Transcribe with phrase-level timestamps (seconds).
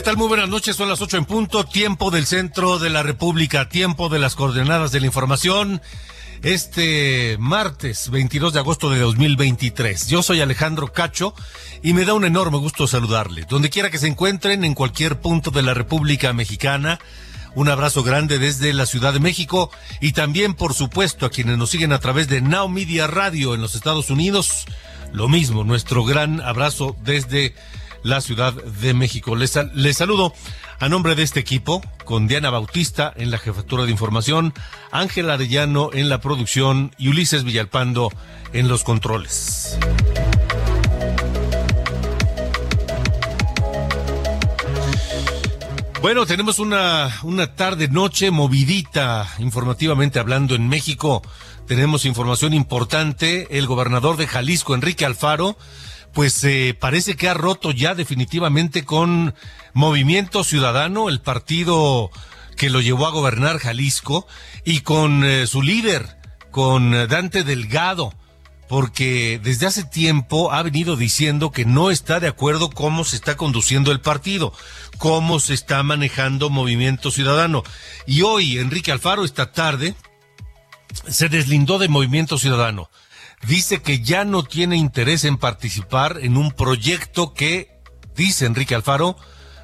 [0.00, 0.16] ¿Qué tal?
[0.16, 4.08] Muy buenas noches, son las ocho en punto, tiempo del centro de la República, tiempo
[4.08, 5.82] de las coordenadas de la información.
[6.42, 10.08] Este martes 22 de agosto de 2023.
[10.08, 11.34] Yo soy Alejandro Cacho
[11.82, 13.44] y me da un enorme gusto saludarle.
[13.46, 16.98] Donde quiera que se encuentren, en cualquier punto de la República Mexicana,
[17.54, 19.70] un abrazo grande desde la Ciudad de México
[20.00, 23.60] y también, por supuesto, a quienes nos siguen a través de Now Media Radio en
[23.60, 24.64] los Estados Unidos.
[25.12, 27.54] Lo mismo, nuestro gran abrazo desde
[28.02, 29.36] la Ciudad de México.
[29.36, 30.32] Les, les, saludo
[30.78, 34.54] a nombre de este equipo, con Diana Bautista en la jefatura de información,
[34.90, 38.10] Ángel Arellano en la producción y Ulises Villalpando
[38.52, 39.78] en los controles.
[46.00, 51.20] Bueno, tenemos una, una tarde, noche movidita, informativamente hablando en México.
[51.66, 53.58] Tenemos información importante.
[53.58, 55.58] El gobernador de Jalisco, Enrique Alfaro,
[56.12, 59.34] pues eh, parece que ha roto ya definitivamente con
[59.72, 62.10] Movimiento Ciudadano, el partido
[62.56, 64.26] que lo llevó a gobernar Jalisco,
[64.64, 66.18] y con eh, su líder,
[66.50, 68.12] con Dante Delgado,
[68.68, 73.36] porque desde hace tiempo ha venido diciendo que no está de acuerdo cómo se está
[73.36, 74.52] conduciendo el partido,
[74.98, 77.62] cómo se está manejando Movimiento Ciudadano.
[78.06, 79.94] Y hoy, Enrique Alfaro, esta tarde,
[81.08, 82.90] se deslindó de Movimiento Ciudadano
[83.46, 87.78] dice que ya no tiene interés en participar en un proyecto que,
[88.14, 89.16] dice Enrique Alfaro,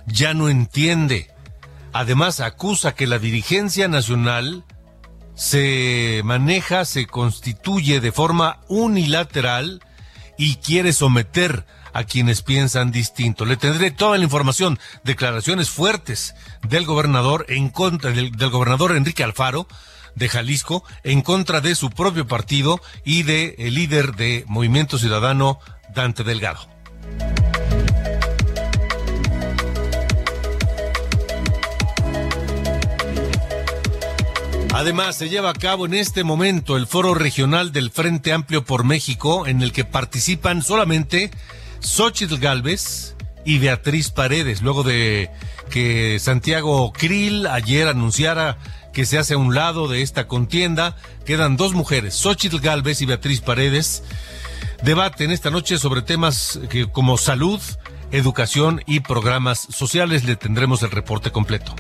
[0.06, 1.31] ya no entiende.
[1.92, 4.64] Además, acusa que la dirigencia nacional
[5.34, 9.82] se maneja, se constituye de forma unilateral
[10.38, 13.44] y quiere someter a quienes piensan distinto.
[13.44, 16.34] Le tendré toda la información, declaraciones fuertes
[16.69, 19.66] del gobernador en contra del, del gobernador Enrique Alfaro
[20.16, 25.60] de Jalisco en contra de su propio partido y de el líder de Movimiento Ciudadano,
[25.94, 26.66] Dante Delgado.
[34.76, 38.84] Además, se lleva a cabo en este momento el foro regional del Frente Amplio por
[38.84, 41.31] México, en el que participan solamente
[41.81, 43.16] Xochitl Galvez
[43.47, 45.31] y Beatriz Paredes, luego de
[45.71, 48.59] que Santiago Krill ayer anunciara
[48.97, 50.97] que se hace a un lado de esta contienda.
[51.27, 54.03] Quedan dos mujeres, Xochitl Galvez y Beatriz Paredes.
[54.83, 56.59] Debaten esta noche sobre temas
[56.93, 57.61] como salud,
[58.11, 60.25] educación y programas sociales.
[60.25, 61.77] Le tendremos el reporte completo.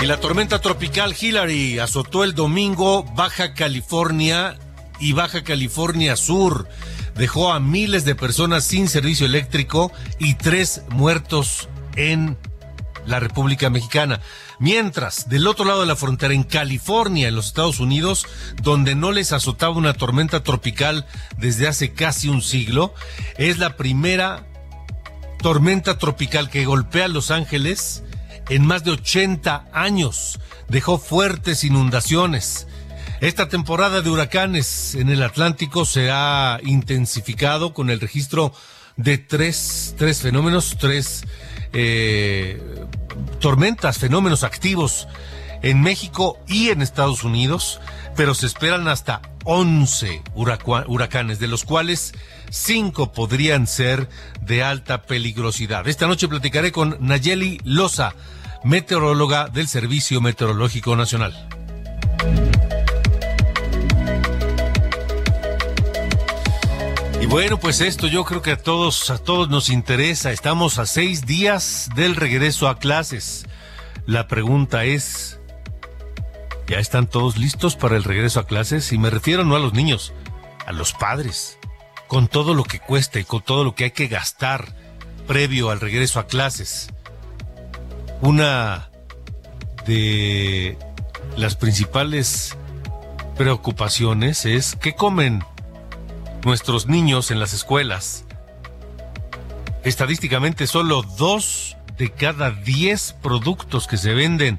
[0.00, 4.58] Y la tormenta tropical Hillary azotó el domingo Baja California
[4.98, 6.68] y Baja California Sur.
[7.16, 12.36] Dejó a miles de personas sin servicio eléctrico y tres muertos en
[13.06, 14.20] la República Mexicana.
[14.58, 18.26] Mientras, del otro lado de la frontera, en California, en los Estados Unidos,
[18.62, 21.06] donde no les azotaba una tormenta tropical
[21.36, 22.94] desde hace casi un siglo,
[23.36, 24.46] es la primera
[25.40, 28.02] tormenta tropical que golpea Los Ángeles
[28.48, 30.40] en más de 80 años.
[30.68, 32.66] Dejó fuertes inundaciones.
[33.20, 38.52] Esta temporada de huracanes en el Atlántico se ha intensificado con el registro
[38.96, 41.24] de tres, tres fenómenos, tres
[41.74, 42.62] eh,
[43.40, 45.08] tormentas, fenómenos activos
[45.62, 47.80] en México y en Estados Unidos,
[48.16, 52.14] pero se esperan hasta 11 huracanes, de los cuales
[52.50, 54.08] 5 podrían ser
[54.40, 55.88] de alta peligrosidad.
[55.88, 58.14] Esta noche platicaré con Nayeli Loza,
[58.62, 61.48] meteoróloga del Servicio Meteorológico Nacional.
[67.24, 70.30] Y bueno, pues esto yo creo que a todos, a todos nos interesa.
[70.30, 73.46] Estamos a seis días del regreso a clases.
[74.04, 75.40] La pregunta es,
[76.66, 78.92] ¿ya están todos listos para el regreso a clases?
[78.92, 80.12] Y me refiero no a los niños,
[80.66, 81.56] a los padres,
[82.08, 84.76] con todo lo que cuesta y con todo lo que hay que gastar
[85.26, 86.88] previo al regreso a clases.
[88.20, 88.90] Una
[89.86, 90.76] de
[91.38, 92.54] las principales
[93.38, 95.42] preocupaciones es qué comen
[96.44, 98.24] nuestros niños en las escuelas.
[99.82, 104.58] Estadísticamente solo dos de cada diez productos que se venden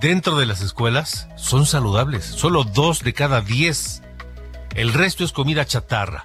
[0.00, 2.24] dentro de las escuelas son saludables.
[2.24, 4.02] Solo dos de cada diez.
[4.74, 6.22] El resto es comida chatarra.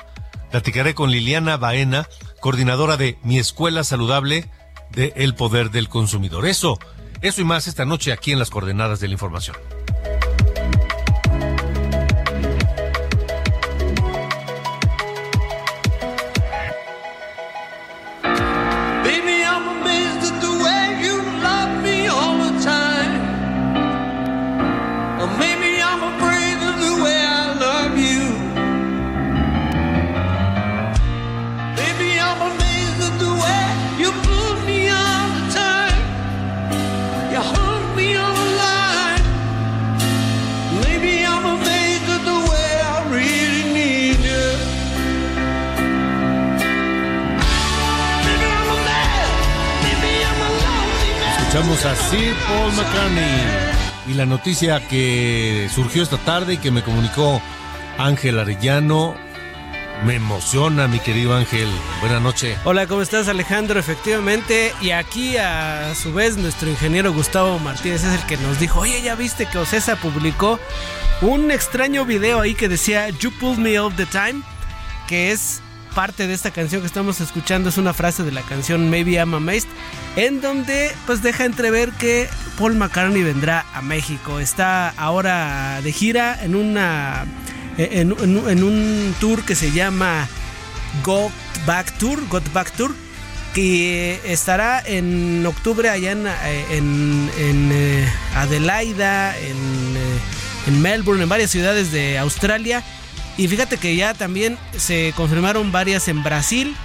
[0.52, 2.08] Platicaré con Liliana Baena,
[2.40, 4.50] coordinadora de Mi Escuela Saludable
[4.92, 6.46] de El Poder del Consumidor.
[6.46, 6.78] Eso,
[7.22, 9.56] eso y más esta noche aquí en las coordenadas de la información.
[51.74, 53.42] Escuchamos a Sir Paul McCartney
[54.08, 57.42] y la noticia que surgió esta tarde y que me comunicó
[57.98, 59.16] Ángel Arellano
[60.06, 61.68] me emociona, mi querido Ángel.
[62.00, 62.60] Buenas noches.
[62.64, 63.80] Hola, ¿cómo estás, Alejandro?
[63.80, 68.82] Efectivamente, y aquí a su vez nuestro ingeniero Gustavo Martínez es el que nos dijo,
[68.82, 70.60] oye, ¿ya viste que Ocesa publicó
[71.22, 74.44] un extraño video ahí que decía You pulled me all the time?
[75.08, 75.63] Que es
[75.94, 79.34] parte de esta canción que estamos escuchando, es una frase de la canción Maybe I'm
[79.34, 79.70] Amazed
[80.16, 84.40] en donde pues deja entrever que Paul McCartney vendrá a México.
[84.40, 87.26] Está ahora de gira en una
[87.78, 88.12] en,
[88.64, 90.28] un tour que se llama
[91.04, 91.32] Got
[91.66, 92.94] Back Tour, Got Back Tour,
[93.54, 100.20] que estará en octubre allá en, en, eh, Adelaida, en, eh,
[100.68, 102.84] en Melbourne, en varias ciudades de Australia.
[103.38, 106.76] Y fíjate que ya también se confirmaron varias en Brasil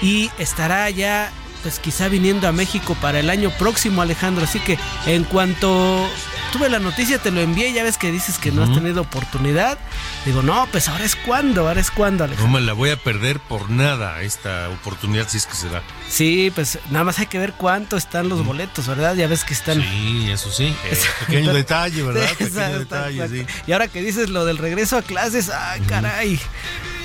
[0.00, 1.30] y estará ya
[1.62, 4.44] pues quizá viniendo a México para el año próximo, Alejandro.
[4.44, 6.06] Así que en cuanto
[6.54, 7.72] tuve la noticia, te lo envié.
[7.72, 9.76] Ya ves que dices que no has tenido oportunidad.
[10.24, 12.46] Digo, no, pues ahora es cuando, ahora es cuando, Alejandro.
[12.46, 15.82] No me la voy a perder por nada esta oportunidad, si es que se da.
[16.08, 19.16] Sí, pues nada más hay que ver cuánto están los boletos, ¿verdad?
[19.16, 19.82] Ya ves que están.
[19.82, 20.72] Sí, eso sí.
[20.84, 22.28] Eh, pequeño detalle, ¿verdad?
[22.38, 23.46] pequeño detalle, sí.
[23.66, 26.40] Y ahora que dices lo del regreso a clases, ay, caray.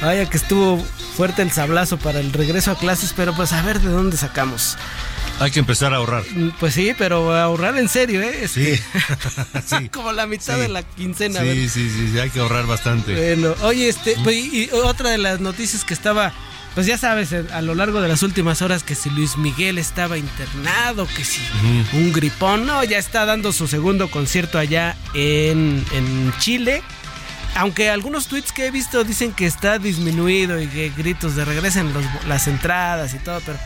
[0.01, 0.77] Vaya que estuvo
[1.17, 4.77] fuerte el sablazo para el regreso a clases, pero pues a ver de dónde sacamos.
[5.39, 6.23] Hay que empezar a ahorrar.
[6.33, 8.47] Mm, pues sí, pero ahorrar en serio, ¿eh?
[8.47, 8.79] Sí.
[9.91, 11.41] Como la mitad de la quincena.
[11.41, 13.13] Sí, sí, sí, sí, hay que ahorrar bastante.
[13.13, 16.33] Bueno, oye, este, pues, y otra de las noticias que estaba,
[16.75, 19.77] pues ya sabes, eh, a lo largo de las últimas horas que si Luis Miguel
[19.77, 21.41] estaba internado, que si
[21.93, 26.83] un gripón, no, ya está dando su segundo concierto allá en, en Chile
[27.59, 31.91] aunque algunos tweets que he visto dicen que está disminuido y que gritos de regresen
[32.25, 33.59] las entradas y todo, pero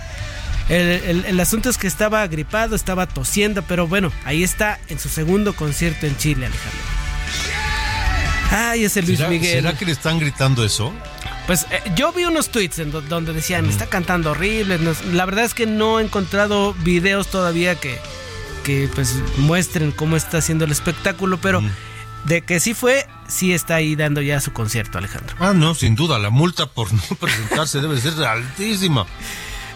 [0.70, 5.54] el, asunto es que estaba gripado, estaba tosiendo, pero bueno, ahí está en su segundo
[5.54, 6.80] concierto en Chile, Alejandro.
[8.50, 9.62] Ay, ese Luis Miguel.
[9.62, 10.92] ¿Será que le están gritando eso?
[11.46, 14.80] Pues eh, yo vi unos tweets en donde decían, está cantando horrible.
[15.12, 18.00] la verdad es que no he encontrado videos todavía que,
[18.64, 21.62] que pues muestren cómo está haciendo el espectáculo, pero
[22.26, 25.36] de que sí fue, sí está ahí dando ya su concierto, Alejandro.
[25.40, 29.06] Ah, no, sin duda, la multa por no presentarse debe ser altísima.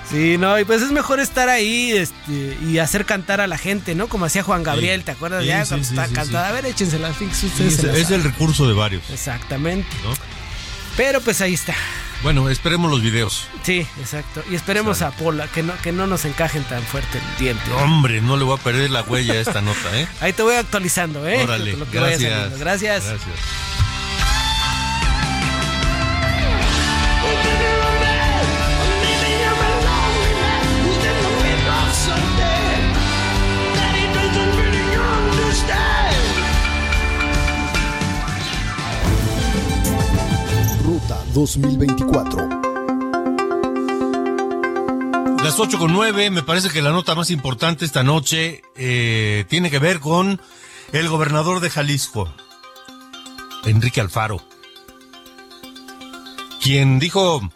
[0.10, 3.94] Sí, no, y pues es mejor estar ahí este, y hacer cantar a la gente,
[3.94, 4.08] ¿no?
[4.08, 5.44] Como hacía Juan Gabriel, ¿te acuerdas?
[5.44, 6.48] ya cuando está cantada.
[6.48, 7.84] A ver, échense la fix ustedes.
[7.84, 9.04] es, el recurso de varios.
[9.10, 9.89] Exactamente.
[10.96, 11.75] Pero pues ahí está.
[12.24, 13.47] Bueno, esperemos los videos.
[13.63, 14.43] Sí, exacto.
[14.50, 17.71] Y esperemos a Pola, que no, que no nos encajen tan fuerte el diente.
[17.74, 20.07] hombre, no le voy a perder la huella a esta nota, ¿eh?
[20.21, 21.43] Ahí te voy actualizando, ¿eh?
[21.43, 22.59] Órale, gracias.
[22.59, 23.05] gracias.
[23.05, 23.76] Gracias.
[41.38, 42.50] 2024.
[45.44, 49.70] Las 8 con 9, me parece que la nota más importante esta noche eh, tiene
[49.70, 50.41] que ver con
[50.94, 52.34] el gobernador de Jalisco,
[53.65, 54.41] Enrique Alfaro,
[56.60, 57.48] quien dijo,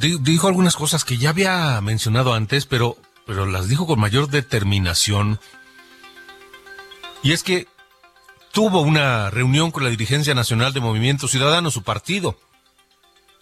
[0.00, 5.38] dijo algunas cosas que ya había mencionado antes, pero pero las dijo con mayor determinación.
[7.22, 7.68] Y es que
[8.52, 12.38] tuvo una reunión con la dirigencia nacional de Movimiento Ciudadano, su partido.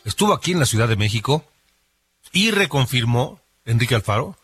[0.05, 1.45] Estuvo aquí en la Ciudad de México
[2.33, 4.39] y reconfirmó, Enrique Alfaro,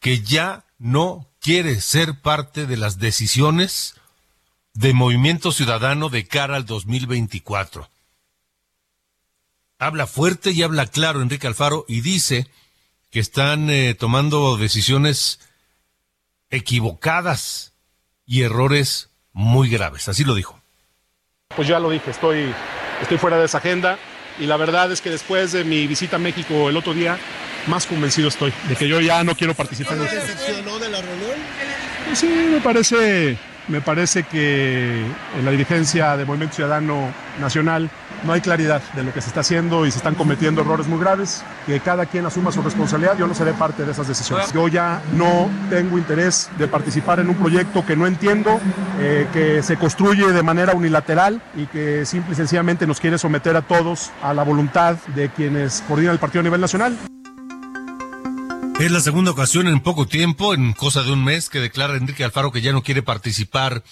[0.00, 3.96] que ya no quiere ser parte de las decisiones
[4.72, 7.90] de Movimiento Ciudadano de cara al 2024.
[9.80, 12.46] Habla fuerte y habla claro Enrique Alfaro y dice
[13.10, 15.40] que están eh, tomando decisiones
[16.50, 17.72] equivocadas
[18.26, 20.08] y errores muy graves.
[20.08, 20.58] Así lo dijo.
[21.54, 22.52] Pues ya lo dije, estoy,
[23.02, 23.98] estoy fuera de esa agenda
[24.38, 27.18] y la verdad es que después de mi visita a México el otro día,
[27.66, 31.30] más convencido estoy de que yo ya no quiero participar decepcionó de la reunión?
[32.06, 33.36] Pues sí, me parece,
[33.68, 35.04] me parece que
[35.38, 37.90] en la dirigencia de Movimiento Ciudadano Nacional
[38.24, 40.98] no hay claridad de lo que se está haciendo y se están cometiendo errores muy
[40.98, 44.52] graves, que cada quien asuma su responsabilidad, yo no seré parte de esas decisiones.
[44.52, 48.60] Yo ya no tengo interés de participar en un proyecto que no entiendo,
[48.98, 53.56] eh, que se construye de manera unilateral y que simple y sencillamente nos quiere someter
[53.56, 56.96] a todos a la voluntad de quienes coordinan el partido a nivel nacional.
[58.80, 62.24] Es la segunda ocasión en poco tiempo, en cosa de un mes, que declara Enrique
[62.24, 63.84] Alfaro que ya no quiere participar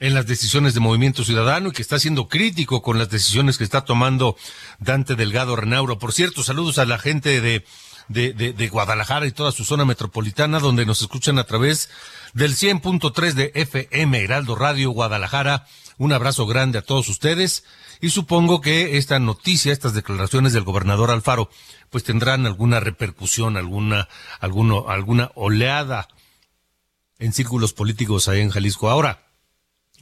[0.00, 3.64] en las decisiones de Movimiento Ciudadano y que está siendo crítico con las decisiones que
[3.64, 4.36] está tomando
[4.78, 5.98] Dante Delgado Renauro.
[5.98, 7.64] Por cierto, saludos a la gente de,
[8.08, 11.90] de, de, Guadalajara y toda su zona metropolitana, donde nos escuchan a través
[12.32, 15.66] del 100.3 de FM Heraldo Radio Guadalajara.
[15.96, 17.64] Un abrazo grande a todos ustedes
[18.00, 21.50] y supongo que esta noticia, estas declaraciones del gobernador Alfaro,
[21.90, 24.08] pues tendrán alguna repercusión, alguna,
[24.40, 26.08] alguno, alguna oleada
[27.18, 28.90] en círculos políticos ahí en Jalisco.
[28.90, 29.23] Ahora,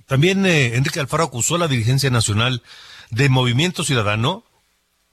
[0.07, 2.63] también eh, Enrique Alfaro acusó a la dirigencia nacional
[3.11, 4.45] de Movimiento Ciudadano,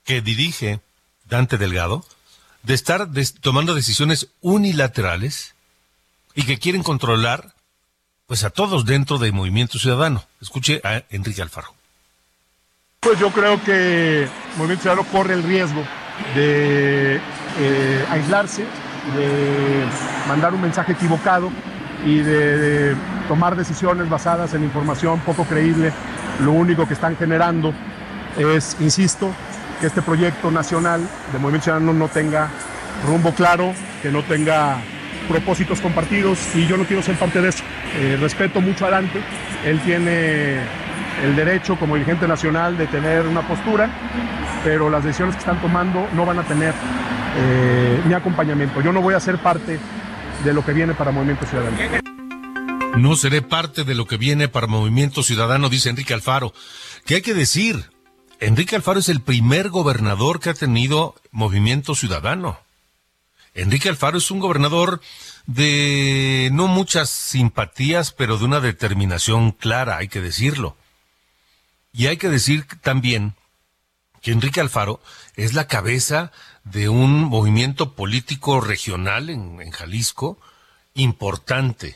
[0.04, 0.80] que dirige
[1.26, 2.06] Dante Delgado,
[2.64, 3.10] de estar
[3.42, 5.54] tomando decisiones unilaterales
[6.36, 7.54] y que quieren controlar
[8.28, 10.24] pues a todos dentro del Movimiento Ciudadano.
[10.42, 11.74] Escuche a Enrique Alfaro.
[13.00, 14.28] Pues yo creo que
[14.58, 15.84] Movimiento Ciudadano corre el riesgo
[16.36, 17.20] de
[17.60, 18.64] eh, aislarse,
[19.16, 19.86] de
[20.28, 21.52] mandar un mensaje equivocado
[22.06, 22.96] y de,
[23.28, 25.92] tomar decisiones basadas en información poco creíble.
[26.44, 27.74] Lo único que están generando
[28.38, 29.32] es, insisto,
[29.80, 31.02] que este proyecto nacional
[31.32, 32.50] de Movimiento Ciudadano no tenga
[33.06, 34.78] rumbo claro, que no tenga
[35.28, 37.64] propósitos compartidos y yo no quiero ser parte de eso.
[37.96, 39.22] Eh, respeto mucho a Dante,
[39.66, 40.60] él tiene
[41.24, 43.90] el derecho como dirigente nacional de tener una postura,
[44.64, 46.74] pero las decisiones que están tomando no van a tener
[47.38, 48.82] eh, mi acompañamiento.
[48.82, 49.80] Yo no voy a ser parte
[50.44, 51.78] de lo que viene para Movimiento Ciudadano.
[52.98, 56.54] No seré parte de lo que viene para Movimiento Ciudadano, dice Enrique Alfaro.
[57.06, 57.92] ¿Qué hay que decir?
[58.40, 62.60] Enrique Alfaro es el primer gobernador que ha tenido Movimiento Ciudadano.
[63.54, 65.02] Enrique Alfaro es un gobernador
[65.46, 70.78] de no muchas simpatías, pero de una determinación clara, hay que decirlo.
[71.92, 73.34] Y hay que decir también
[74.22, 75.02] que Enrique Alfaro
[75.36, 76.32] es la cabeza
[76.64, 80.40] de un movimiento político regional en, Jalisco
[80.94, 81.96] importante.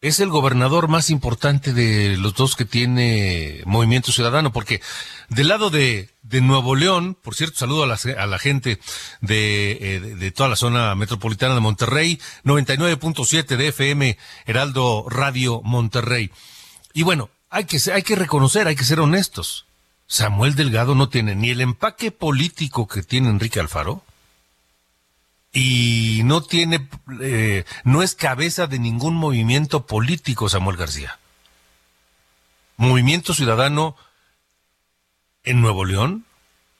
[0.00, 4.82] Es el gobernador más importante de los dos que tiene Movimiento Ciudadano, porque
[5.30, 8.80] del lado de, Nuevo León, por cierto, saludo a la, gente
[9.22, 16.30] de, eh, de, toda la zona metropolitana de Monterrey, 99.7 de FM, Heraldo Radio Monterrey.
[16.92, 19.66] Y bueno, hay que, hay que reconocer, hay que ser honestos.
[20.06, 24.04] Samuel Delgado no tiene ni el empaque político que tiene Enrique Alfaro
[25.52, 26.88] y no tiene,
[27.20, 31.18] eh, no es cabeza de ningún movimiento político Samuel García.
[32.76, 33.96] Movimiento Ciudadano
[35.44, 36.24] en Nuevo León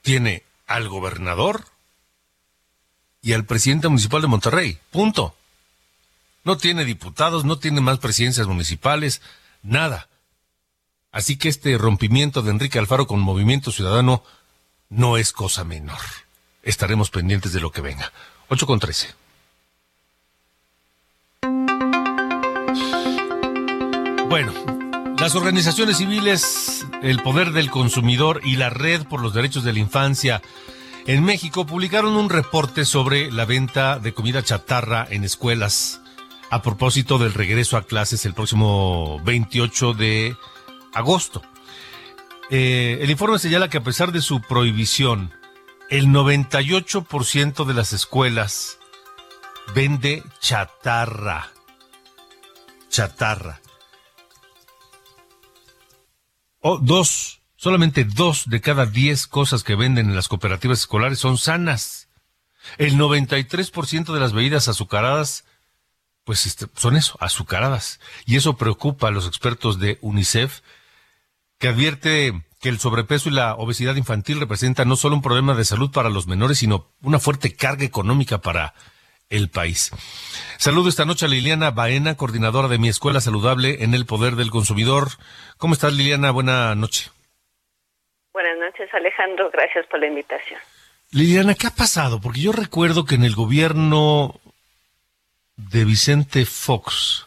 [0.02, 1.66] tiene al gobernador
[3.22, 4.78] y al presidente municipal de Monterrey.
[4.90, 5.36] Punto.
[6.42, 9.22] No tiene diputados, no tiene más presidencias municipales,
[9.62, 10.08] nada.
[11.14, 14.24] Así que este rompimiento de Enrique Alfaro con Movimiento Ciudadano
[14.88, 16.00] no es cosa menor.
[16.64, 18.12] Estaremos pendientes de lo que venga.
[18.48, 19.14] 8 con 13.
[24.28, 24.52] Bueno,
[25.16, 29.78] las organizaciones civiles, el poder del consumidor y la red por los derechos de la
[29.78, 30.42] infancia
[31.06, 36.00] en México publicaron un reporte sobre la venta de comida chatarra en escuelas
[36.50, 40.36] a propósito del regreso a clases el próximo 28 de
[40.94, 41.42] agosto.
[42.50, 45.32] Eh, el informe señala que a pesar de su prohibición,
[45.90, 48.78] el 98% de las escuelas
[49.74, 51.50] vende chatarra.
[52.88, 53.60] Chatarra.
[56.80, 62.08] Dos, solamente dos de cada diez cosas que venden en las cooperativas escolares son sanas.
[62.78, 65.44] El 93% de las bebidas azucaradas,
[66.24, 68.00] pues este, son eso, azucaradas.
[68.24, 70.60] Y eso preocupa a los expertos de UNICEF,
[71.64, 75.64] que advierte que el sobrepeso y la obesidad infantil representan no solo un problema de
[75.64, 78.74] salud para los menores, sino una fuerte carga económica para
[79.30, 79.90] el país.
[80.58, 84.50] Saludo esta noche a Liliana Baena, coordinadora de mi escuela saludable en el poder del
[84.50, 85.08] consumidor.
[85.56, 86.32] ¿Cómo estás, Liliana?
[86.32, 87.10] Buena noche.
[88.34, 89.48] Buenas noches, Alejandro.
[89.50, 90.60] Gracias por la invitación.
[91.12, 92.20] Liliana, ¿qué ha pasado?
[92.20, 94.38] Porque yo recuerdo que en el gobierno
[95.56, 97.23] de Vicente Fox,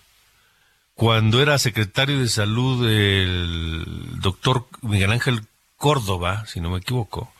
[0.98, 5.42] cuando era secretario de salud el doctor Miguel Ángel
[5.77, 7.32] Córdoba, si no me equivoco,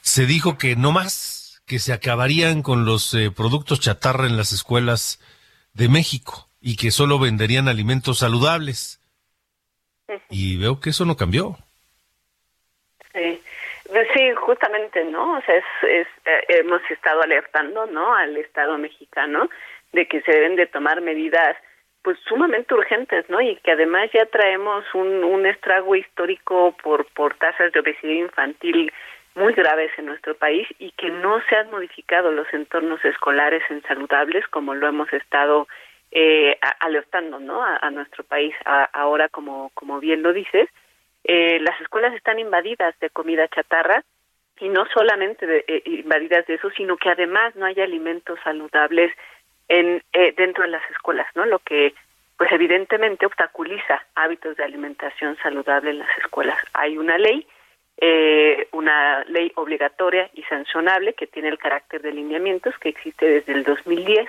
[0.00, 4.52] se dijo que no más, que se acabarían con los eh, productos chatarra en las
[4.52, 5.20] escuelas
[5.72, 8.98] de México y que solo venderían alimentos saludables.
[10.28, 11.56] Y veo que eso no cambió.
[13.12, 13.40] Sí.
[14.14, 15.38] Sí, justamente, ¿no?
[15.38, 18.14] O sea, es, es, eh, hemos estado alertando, ¿no?
[18.14, 19.48] Al Estado mexicano
[19.92, 21.56] de que se deben de tomar medidas
[22.02, 23.40] pues sumamente urgentes, ¿no?
[23.40, 28.92] Y que además ya traemos un, un estrago histórico por, por tasas de obesidad infantil
[29.34, 33.82] muy graves en nuestro país y que no se han modificado los entornos escolares en
[33.82, 35.68] saludables como lo hemos estado
[36.10, 37.62] eh, alertando, ¿no?
[37.62, 40.68] A, nuestro país ahora, como, como bien lo dices,
[41.24, 44.02] eh, las escuelas están invadidas de comida chatarra
[44.58, 49.12] y no solamente de, eh, invadidas de eso, sino que además no hay alimentos saludables
[49.70, 51.46] en, eh, dentro de las escuelas, ¿no?
[51.46, 51.94] Lo que
[52.36, 56.58] pues evidentemente obstaculiza hábitos de alimentación saludable en las escuelas.
[56.72, 57.46] Hay una ley,
[57.98, 63.52] eh, una ley obligatoria y sancionable que tiene el carácter de lineamientos que existe desde
[63.52, 64.26] el 2010,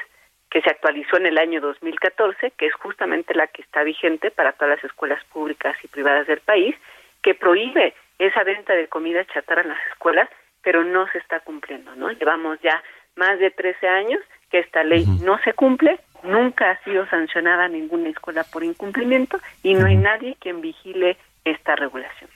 [0.49, 4.51] que se actualizó en el año 2014, que es justamente la que está vigente para
[4.51, 6.75] todas las escuelas públicas y privadas del país,
[7.23, 10.29] que prohíbe esa venta de comida chatarra en las escuelas,
[10.61, 12.11] pero no se está cumpliendo, ¿no?
[12.11, 12.83] Llevamos ya
[13.15, 14.21] más de 13 años
[14.51, 19.73] que esta ley no se cumple, nunca ha sido sancionada ninguna escuela por incumplimiento y
[19.73, 22.29] no hay nadie quien vigile esta regulación.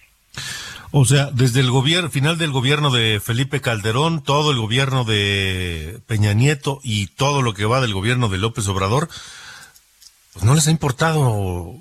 [0.91, 5.99] O sea, desde el gobierno, final del gobierno de Felipe Calderón, todo el gobierno de
[6.07, 9.09] Peña Nieto y todo lo que va del gobierno de López Obrador,
[10.33, 11.73] pues no les ha importado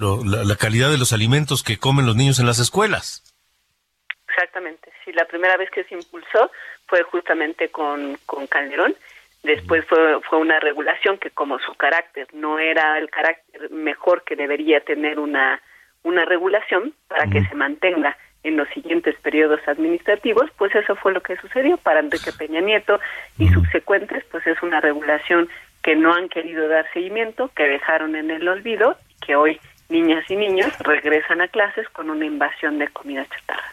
[0.00, 3.22] la, la, calidad de los alimentos que comen los niños en las escuelas.
[4.28, 4.90] Exactamente.
[5.04, 6.50] Sí, la primera vez que se impulsó
[6.86, 8.96] fue justamente con, con Calderón
[9.42, 14.36] Después fue, fue una regulación que como su carácter no era el carácter mejor que
[14.36, 15.60] debería tener una,
[16.02, 21.22] una regulación para que se mantenga en los siguientes periodos administrativos, pues eso fue lo
[21.22, 23.00] que sucedió para Enrique Peña Nieto
[23.38, 25.48] y subsecuentes, pues es una regulación
[25.82, 30.24] que no han querido dar seguimiento, que dejaron en el olvido y que hoy niñas
[30.28, 33.72] y niños regresan a clases con una invasión de comida chatarra.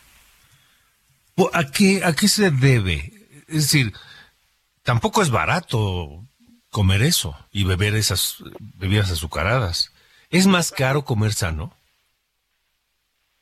[1.54, 3.12] ¿A qué, a qué se debe?
[3.48, 3.92] Es decir,
[4.86, 6.22] tampoco es barato
[6.70, 8.42] comer eso y beber esas
[8.78, 9.92] bebidas azucaradas.
[10.30, 11.74] ¿Es más caro comer sano?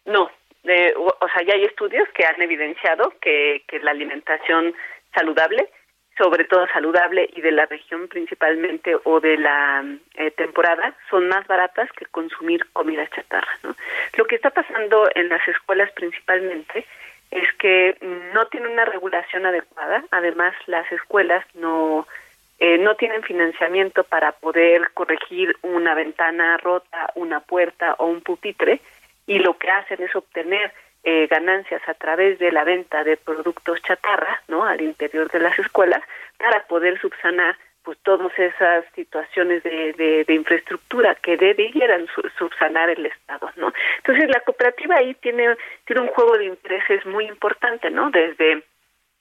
[0.05, 4.73] No, o sea, ya hay estudios que han evidenciado que, que la alimentación
[5.13, 5.69] saludable,
[6.17, 9.83] sobre todo saludable y de la región principalmente o de la
[10.15, 13.57] eh, temporada, son más baratas que consumir comida chatarra.
[13.63, 13.75] ¿no?
[14.17, 16.85] Lo que está pasando en las escuelas principalmente
[17.33, 17.97] es que
[18.33, 20.03] no tiene una regulación adecuada.
[20.11, 22.07] Además, las escuelas no
[22.59, 28.79] eh, no tienen financiamiento para poder corregir una ventana rota, una puerta o un pupitre,
[29.25, 30.71] y lo que hacen es obtener
[31.03, 34.63] eh, ganancias a través de la venta de productos chatarra, ¿no?
[34.63, 36.01] Al interior de las escuelas
[36.37, 43.51] para poder subsanar pues todas esas situaciones de, de, infraestructura que debieran subsanar el Estado,
[43.57, 43.73] ¿no?
[43.97, 48.09] Entonces la cooperativa ahí tiene tiene un juego de intereses muy importante, ¿no?
[48.09, 48.63] Desde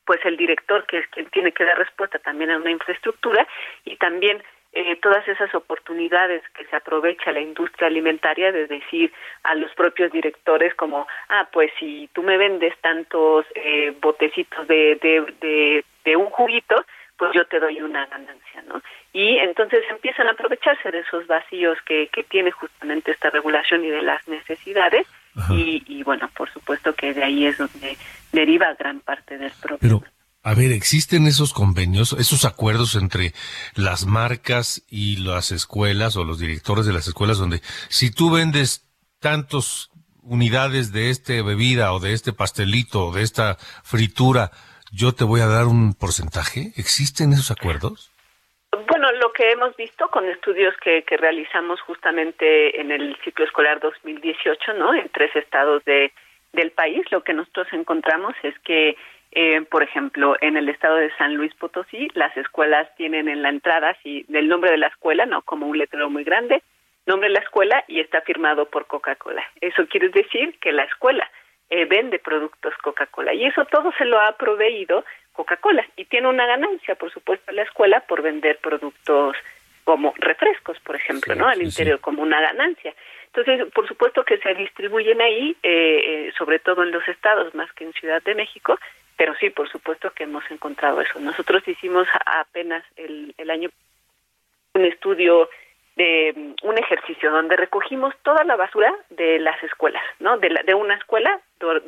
[0.04, 3.46] pues el director que es quien tiene que dar respuesta también a una infraestructura
[3.84, 9.54] y también eh, todas esas oportunidades que se aprovecha la industria alimentaria de decir a
[9.54, 15.34] los propios directores como ah pues si tú me vendes tantos eh, botecitos de, de,
[15.40, 16.84] de, de un juguito
[17.22, 18.82] pues yo te doy una ganancia, ¿no?
[19.12, 23.90] Y entonces empiezan a aprovecharse de esos vacíos que, que tiene justamente esta regulación y
[23.90, 25.06] de las necesidades
[25.50, 27.96] y, y, bueno, por supuesto que de ahí es donde
[28.32, 29.78] deriva gran parte del problema.
[29.80, 30.02] Pero,
[30.42, 33.34] a ver, ¿existen esos convenios, esos acuerdos entre
[33.76, 38.90] las marcas y las escuelas o los directores de las escuelas donde si tú vendes
[39.20, 44.50] tantos unidades de este bebida o de este pastelito o de esta fritura,
[44.92, 46.72] yo te voy a dar un porcentaje?
[46.76, 48.10] ¿Existen esos acuerdos?
[48.88, 53.80] Bueno, lo que hemos visto con estudios que, que realizamos justamente en el ciclo escolar
[53.80, 54.94] 2018, ¿no?
[54.94, 56.12] En tres estados de,
[56.52, 58.96] del país, lo que nosotros encontramos es que
[59.34, 63.48] Eh, por ejemplo, en el estado de San Luis Potosí, las escuelas tienen en la
[63.48, 66.62] entrada así del nombre de la escuela, no como un letrero muy grande,
[67.06, 69.42] nombre de la escuela y está firmado por Coca-Cola.
[69.62, 71.26] Eso quiere decir que la escuela
[71.74, 76.44] eh, vende productos Coca-Cola y eso todo se lo ha proveído Coca-Cola y tiene una
[76.44, 79.34] ganancia, por supuesto, la escuela por vender productos
[79.82, 81.48] como refrescos, por ejemplo, ¿no?
[81.48, 82.94] Al interior como una ganancia.
[83.28, 87.72] Entonces, por supuesto que se distribuyen ahí, eh, eh, sobre todo en los estados, más
[87.72, 88.78] que en Ciudad de México,
[89.16, 91.18] pero sí, por supuesto que hemos encontrado eso.
[91.20, 93.70] Nosotros hicimos apenas el, el año
[94.74, 95.48] un estudio
[95.96, 100.38] de un ejercicio donde recogimos toda la basura de las escuelas, ¿no?
[100.38, 101.40] De, la, de una escuela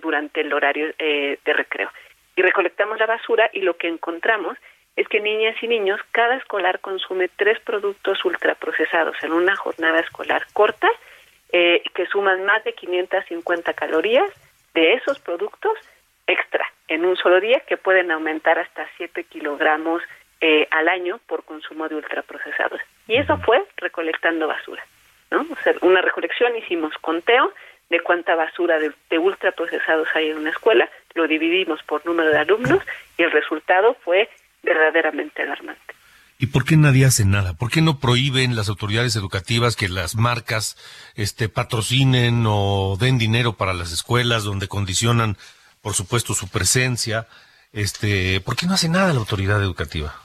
[0.03, 1.90] durante el horario eh, de recreo.
[2.37, 4.59] Y recolectamos la basura y lo que encontramos
[4.97, 10.47] es que niñas y niños, cada escolar consume tres productos ultraprocesados en una jornada escolar
[10.53, 10.88] corta,
[11.53, 14.31] eh, que suman más de 550 calorías
[14.75, 15.73] de esos productos
[16.27, 20.03] extra en un solo día, que pueden aumentar hasta 7 kilogramos
[20.40, 22.81] eh, al año por consumo de ultraprocesados.
[23.07, 24.85] Y eso fue recolectando basura.
[25.81, 27.53] una recolección, hicimos conteo
[27.90, 32.38] de cuánta basura de, de ultraprocesados hay en una escuela, lo dividimos por número de
[32.38, 32.83] alumnos
[33.16, 34.29] y el resultado fue
[34.62, 35.94] verdaderamente alarmante.
[36.38, 37.55] ¿Y por qué nadie hace nada?
[37.55, 40.77] ¿Por qué no prohíben las autoridades educativas que las marcas
[41.14, 45.37] este, patrocinen o den dinero para las escuelas donde condicionan,
[45.81, 47.29] por supuesto, su presencia?
[47.73, 50.24] Este, ¿Por qué no hace nada la autoridad educativa?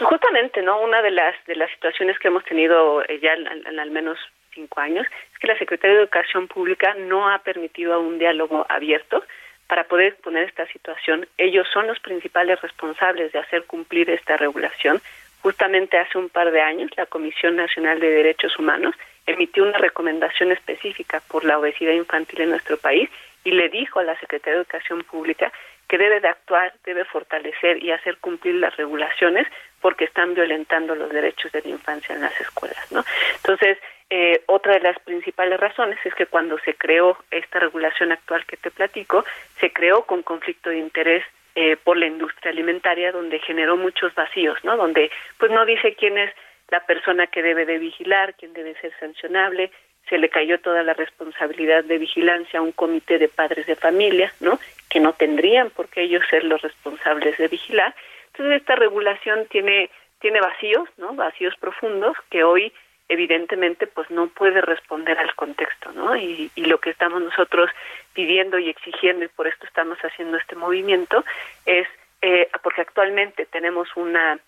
[0.00, 0.80] Pues justamente, ¿no?
[0.80, 4.18] Una de las de las situaciones que hemos tenido eh, ya en, al menos
[4.54, 9.22] cinco años es que la Secretaría de Educación Pública no ha permitido un diálogo abierto
[9.66, 11.26] para poder exponer esta situación.
[11.36, 15.02] Ellos son los principales responsables de hacer cumplir esta regulación.
[15.42, 18.94] Justamente hace un par de años, la Comisión Nacional de Derechos Humanos
[19.26, 23.10] emitió una recomendación específica por la obesidad infantil en nuestro país
[23.44, 25.52] y le dijo a la Secretaría de Educación Pública
[25.90, 29.46] que debe de actuar, debe fortalecer y hacer cumplir las regulaciones
[29.80, 33.04] porque están violentando los derechos de la infancia en las escuelas, ¿no?
[33.36, 33.78] Entonces,
[34.10, 38.56] eh, otra de las principales razones es que cuando se creó esta regulación actual que
[38.56, 39.24] te platico,
[39.60, 44.58] se creó con conflicto de interés eh, por la industria alimentaria, donde generó muchos vacíos,
[44.64, 44.76] ¿no?
[44.76, 46.32] Donde pues no dice quién es
[46.68, 49.70] la persona que debe de vigilar, quién debe ser sancionable,
[50.08, 54.32] se le cayó toda la responsabilidad de vigilancia a un comité de padres de familia,
[54.40, 54.58] ¿no?
[54.88, 57.94] Que no tendrían por qué ellos ser los responsables de vigilar.
[58.40, 60.88] Entonces esta regulación tiene tiene vacíos.
[60.96, 62.72] Vacíos profundos que hoy
[63.10, 66.16] evidentemente pues no puede responder al contexto, ¿no?
[66.16, 67.68] Y, lo que estamos nosotros
[68.14, 71.22] pidiendo y exigiendo y por esto estamos haciendo este movimiento
[71.66, 71.86] es
[72.22, 74.38] eh, porque actualmente tenemos una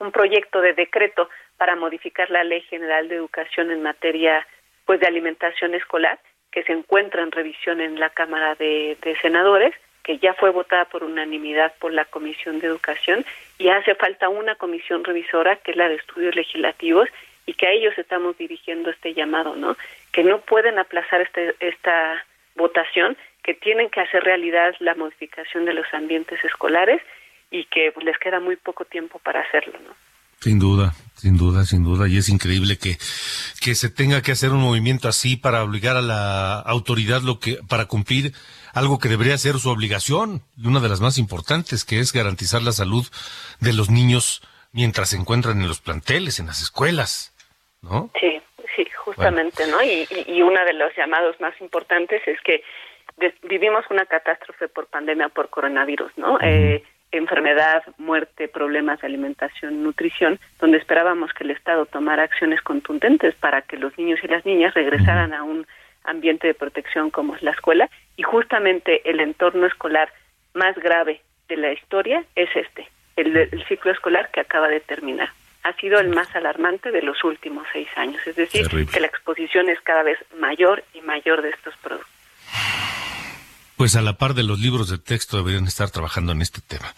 [0.00, 4.44] un proyecto de decreto para modificar la Ley General de Educación en materia
[4.86, 6.18] pues de alimentación escolar
[6.50, 9.72] que se encuentra en revisión en la Cámara de Senadores
[10.06, 13.26] que ya fue votada por unanimidad por la Comisión de Educación
[13.58, 17.08] y hace falta una comisión revisora que es la de estudios legislativos
[17.44, 19.76] y que a ellos estamos dirigiendo este llamado, ¿no?
[20.12, 25.74] Que no pueden aplazar este, esta votación, que tienen que hacer realidad la modificación de
[25.74, 27.02] los ambientes escolares
[27.50, 29.92] y que pues, les queda muy poco tiempo para hacerlo, ¿no?
[30.40, 32.06] Sin duda, sin duda, sin duda.
[32.06, 32.96] Y es increíble que,
[33.60, 37.58] que se tenga que hacer un movimiento así para obligar a la autoridad lo que,
[37.68, 38.32] para cumplir
[38.76, 42.60] algo que debería ser su obligación, y una de las más importantes, que es garantizar
[42.60, 43.06] la salud
[43.58, 47.32] de los niños mientras se encuentran en los planteles, en las escuelas.
[48.20, 48.38] Sí,
[48.76, 49.82] sí, justamente, ¿no?
[49.82, 52.62] Y, y, uno de los llamados más importantes es que
[53.44, 56.38] vivimos una catástrofe por pandemia por coronavirus, ¿no?
[56.42, 63.34] Eh, enfermedad, muerte, problemas de alimentación, nutrición, donde esperábamos que el Estado tomara acciones contundentes
[63.36, 65.66] para que los niños y las niñas regresaran a un
[66.04, 70.12] ambiente de protección como es la escuela y justamente el entorno escolar
[70.54, 75.30] más grave de la historia es este, el ciclo escolar que acaba de terminar
[75.66, 78.24] ha sido el más alarmante de los últimos seis años.
[78.24, 82.12] Es decir, que la exposición es cada vez mayor y mayor de estos productos.
[83.76, 86.94] Pues a la par de los libros de texto deberían estar trabajando en este tema.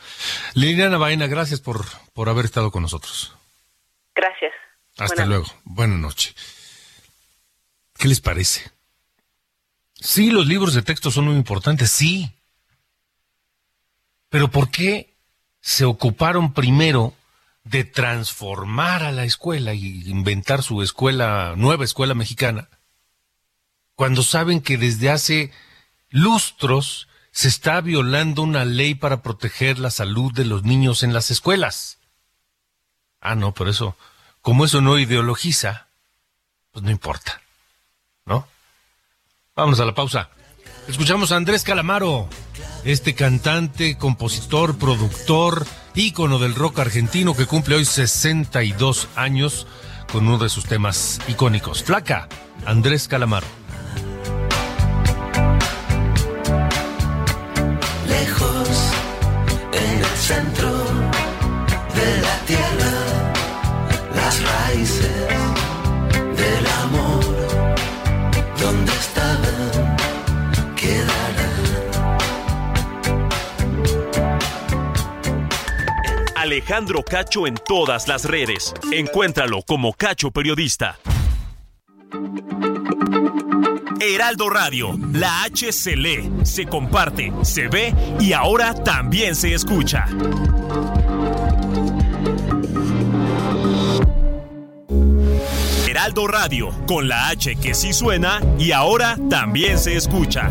[0.55, 1.81] Liliana Baena, gracias por,
[2.15, 3.35] por haber estado con nosotros.
[4.15, 4.53] Gracias.
[4.99, 5.47] Hasta luego.
[5.65, 6.35] Buenas noches.
[7.99, 8.71] ¿Qué les parece?
[10.01, 12.33] Sí, los libros de texto son muy importantes, sí.
[14.29, 15.15] Pero ¿por qué
[15.61, 17.15] se ocuparon primero
[17.65, 22.69] de transformar a la escuela y inventar su escuela, nueva escuela mexicana,
[23.95, 25.53] cuando saben que desde hace
[26.11, 31.31] lustros se está violando una ley para proteger la salud de los niños en las
[31.31, 31.99] escuelas.
[33.21, 33.97] Ah, no, por eso,
[34.41, 35.89] como eso no ideologiza,
[36.71, 37.43] pues no importa,
[39.59, 39.65] ¿no?
[39.65, 40.31] Vamos a la pausa.
[40.87, 42.29] Escuchamos a Andrés Calamaro
[42.85, 49.67] este cantante, compositor, productor, ícono del rock argentino que cumple hoy 62 años
[50.13, 51.83] con uno de sus temas icónicos.
[51.83, 52.29] Flaca,
[52.65, 53.58] Andrés Calamaro.
[76.59, 78.75] Alejandro Cacho en todas las redes.
[78.91, 80.99] Encuéntralo como Cacho Periodista.
[84.01, 90.07] Heraldo Radio, la H se lee, se comparte, se ve y ahora también se escucha.
[95.89, 100.51] Heraldo Radio, con la H que sí suena y ahora también se escucha.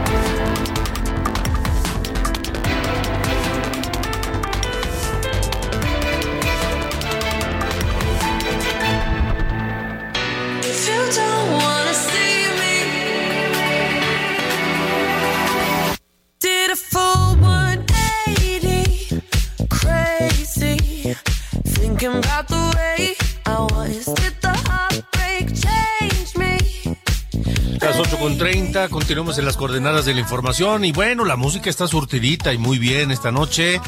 [16.75, 19.21] Full 180,
[19.69, 21.15] crazy,
[21.65, 24.05] thinking about the way I was.
[24.05, 26.57] Did the heartbreak change me?
[27.81, 32.53] Las 8.30, continuamos en las coordenadas de la información y bueno, la música está surtidita
[32.53, 33.81] y muy bien esta noche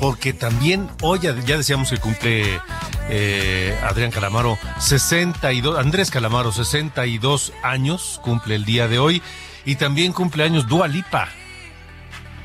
[0.00, 2.60] porque también hoy ya, decíamos que cumple
[3.10, 9.22] eh, Adrián Calamaro 62, Andrés Calamaro 62 años, cumple el día de hoy
[9.66, 11.28] y también cumple años Dua Lipa,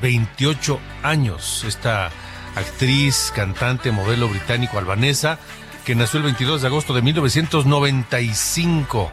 [0.00, 2.10] 28 años, esta
[2.54, 5.38] actriz, cantante, modelo británico-albanesa
[5.84, 9.10] que nació el 22 de agosto de 1995.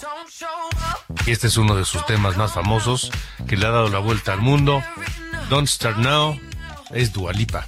[1.28, 3.12] Y este es uno de sus temas más famosos
[3.48, 4.82] que le ha dado la vuelta al mundo.
[5.50, 6.40] Don't Start Now
[6.92, 7.68] es Dua Lipa.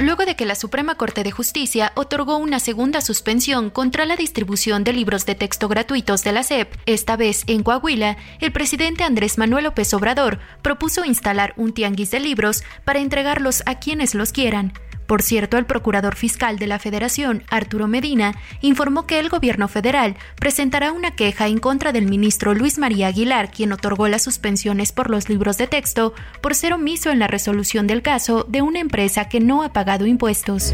[0.00, 4.82] Luego de que la Suprema Corte de Justicia otorgó una segunda suspensión contra la distribución
[4.82, 9.36] de libros de texto gratuitos de la SEP, esta vez en Coahuila, el presidente Andrés
[9.36, 14.72] Manuel López Obrador propuso instalar un tianguis de libros para entregarlos a quienes los quieran.
[15.10, 20.14] Por cierto, el procurador fiscal de la Federación, Arturo Medina, informó que el gobierno federal
[20.36, 25.10] presentará una queja en contra del ministro Luis María Aguilar, quien otorgó las suspensiones por
[25.10, 29.28] los libros de texto por ser omiso en la resolución del caso de una empresa
[29.28, 30.72] que no ha pagado impuestos.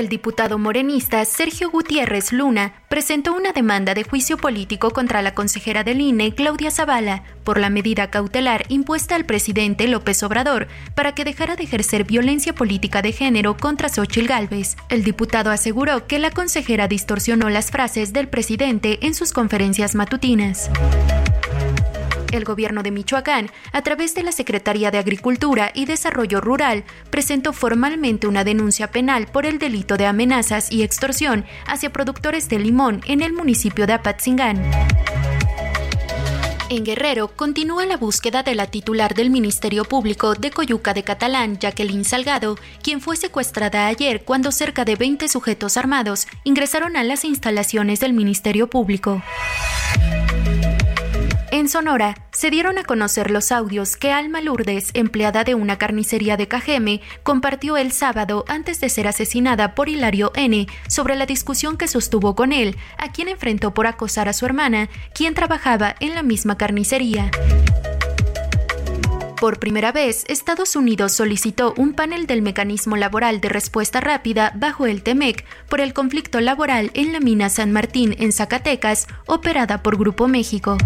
[0.00, 5.84] El diputado morenista Sergio Gutiérrez Luna presentó una demanda de juicio político contra la consejera
[5.84, 11.24] del INE, Claudia Zavala, por la medida cautelar impuesta al presidente López Obrador para que
[11.24, 14.78] dejara de ejercer violencia política de género contra Xochil Gálvez.
[14.88, 20.70] El diputado aseguró que la consejera distorsionó las frases del presidente en sus conferencias matutinas
[22.32, 27.52] el gobierno de Michoacán, a través de la Secretaría de Agricultura y Desarrollo Rural, presentó
[27.52, 33.02] formalmente una denuncia penal por el delito de amenazas y extorsión hacia productores de limón
[33.06, 34.62] en el municipio de Apatzingán.
[36.70, 41.58] En Guerrero continúa la búsqueda de la titular del Ministerio Público de Coyuca de Catalán,
[41.58, 47.24] Jacqueline Salgado, quien fue secuestrada ayer cuando cerca de 20 sujetos armados ingresaron a las
[47.24, 49.20] instalaciones del Ministerio Público.
[51.52, 56.36] En Sonora, se dieron a conocer los audios que Alma Lourdes, empleada de una carnicería
[56.36, 60.68] de Cajeme, compartió el sábado antes de ser asesinada por Hilario N.
[60.86, 64.88] sobre la discusión que sostuvo con él, a quien enfrentó por acosar a su hermana,
[65.12, 67.32] quien trabajaba en la misma carnicería.
[69.40, 74.86] Por primera vez, Estados Unidos solicitó un panel del mecanismo laboral de respuesta rápida bajo
[74.86, 79.96] el TEMEC por el conflicto laboral en la mina San Martín en Zacatecas, operada por
[79.96, 80.76] Grupo México.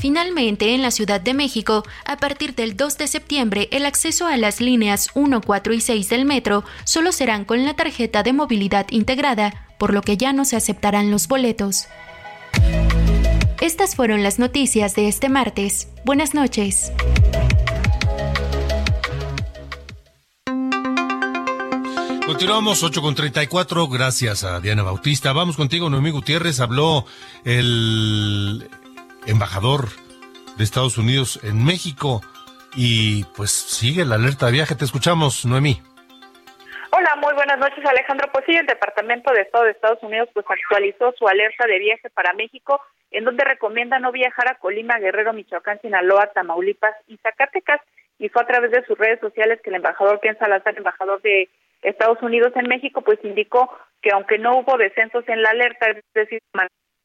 [0.00, 4.38] Finalmente, en la Ciudad de México, a partir del 2 de septiembre, el acceso a
[4.38, 8.86] las líneas 1, 4 y 6 del metro solo serán con la tarjeta de movilidad
[8.88, 11.84] integrada, por lo que ya no se aceptarán los boletos.
[13.60, 15.88] Estas fueron las noticias de este martes.
[16.06, 16.92] Buenas noches.
[22.26, 25.34] Continuamos 8 con 34, gracias a Diana Bautista.
[25.34, 26.60] Vamos contigo, Noemí Gutiérrez.
[26.60, 27.04] Habló
[27.44, 28.66] el
[29.26, 29.88] embajador
[30.56, 32.20] de Estados Unidos en México
[32.74, 34.74] y pues sigue la alerta de viaje.
[34.74, 35.80] Te escuchamos, Noemí.
[36.92, 38.28] Hola, muy buenas noches, Alejandro.
[38.32, 42.10] Pues sí, el Departamento de Estado de Estados Unidos pues actualizó su alerta de viaje
[42.10, 42.80] para México,
[43.10, 47.80] en donde recomienda no viajar a Colima, Guerrero, Michoacán, Sinaloa, Tamaulipas y Zacatecas.
[48.18, 51.48] Y fue a través de sus redes sociales que el embajador Ken Salazar, embajador de
[51.82, 53.70] Estados Unidos en México, pues indicó
[54.02, 56.42] que aunque no hubo descensos en la alerta, es decir,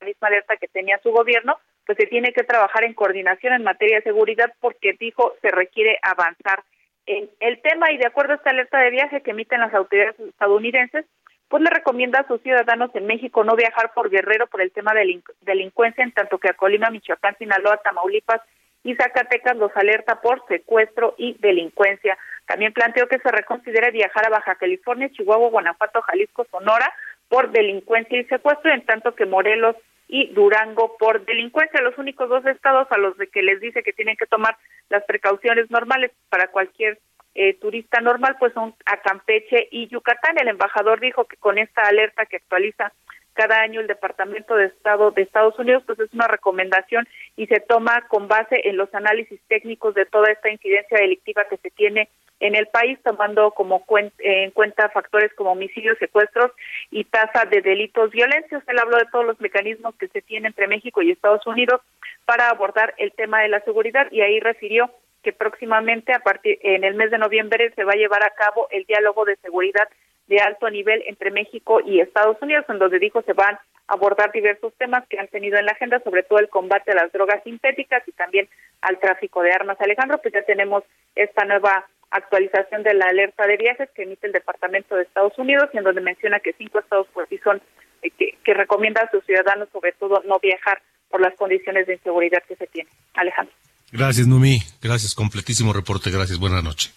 [0.06, 3.98] misma alerta que tenía su gobierno, pues se tiene que trabajar en coordinación en materia
[3.98, 6.64] de seguridad porque dijo se requiere avanzar
[7.06, 10.20] en el tema y de acuerdo a esta alerta de viaje que emiten las autoridades
[10.20, 11.06] estadounidenses,
[11.48, 14.94] pues le recomienda a sus ciudadanos en México no viajar por Guerrero por el tema
[14.94, 18.42] de delincuencia, en tanto que a Colima, Michoacán, Sinaloa, Tamaulipas
[18.84, 22.18] y Zacatecas los alerta por secuestro y delincuencia.
[22.48, 26.92] También planteó que se reconsidere viajar a Baja California, Chihuahua, Guanajuato, Jalisco, Sonora
[27.28, 29.76] por delincuencia y secuestro, en tanto que Morelos
[30.08, 33.94] y Durango por delincuencia, los únicos dos estados a los de que les dice que
[33.94, 34.58] tienen que tomar
[34.90, 37.00] las precauciones normales para cualquier
[37.34, 40.38] eh, turista normal, pues son a Campeche y Yucatán.
[40.38, 42.94] El embajador dijo que con esta alerta que actualiza
[43.34, 47.60] cada año el Departamento de Estado de Estados Unidos, pues es una recomendación y se
[47.60, 52.10] toma con base en los análisis técnicos de toda esta incidencia delictiva que se tiene
[52.40, 53.84] en el país, tomando como
[54.20, 56.52] en cuenta factores como homicidios, secuestros
[56.92, 58.64] y tasa de delitos violencias.
[58.68, 61.82] Él habló de todos los mecanismos que se tienen entre México y Estados Unidos
[62.26, 64.92] para abordar el tema de la seguridad y ahí refirió
[65.24, 68.68] que próximamente a partir en el mes de noviembre se va a llevar a cabo
[68.70, 69.88] el diálogo de seguridad
[70.28, 74.32] de alto nivel entre México y Estados Unidos, en donde dijo se van a abordar
[74.32, 77.44] diversos temas que han tenido en la agenda, sobre todo el combate a las drogas
[77.44, 78.50] sintéticas y también
[78.82, 79.80] al tráfico de armas.
[79.80, 80.84] Alejandro, pues ya tenemos
[81.16, 85.70] esta nueva actualización de la alerta de viajes que emite el Departamento de Estados Unidos
[85.74, 87.62] y en donde menciona que cinco estados pues sí son
[88.02, 91.94] eh, que, que recomienda a sus ciudadanos sobre todo no viajar por las condiciones de
[91.94, 92.92] inseguridad que se tienen.
[93.14, 93.54] Alejandro.
[93.92, 94.60] Gracias, Numi.
[94.82, 96.12] Gracias, completísimo reporte.
[96.12, 96.40] Gracias.
[96.40, 96.94] Buenas noches.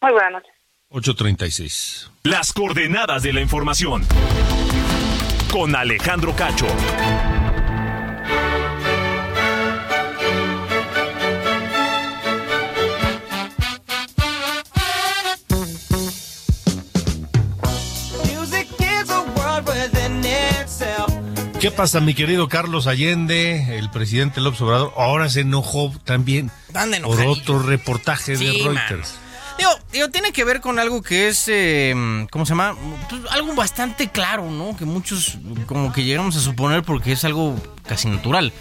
[0.00, 0.52] Muy buenas noches.
[0.90, 2.10] 836.
[2.24, 4.02] Las coordenadas de la información.
[5.52, 6.66] Con Alejandro Cacho.
[21.60, 24.94] ¿Qué pasa, mi querido Carlos Allende, el presidente López Obrador?
[24.96, 26.50] Ahora se enojó también
[27.02, 29.16] por otro reportaje de Reuters.
[29.58, 32.74] Digo, digo, tiene que ver con algo que es, eh, ¿cómo se llama?
[33.10, 34.74] Pues, algo bastante claro, ¿no?
[34.74, 37.54] Que muchos como que llegamos a suponer porque es algo
[37.86, 38.54] casi natural.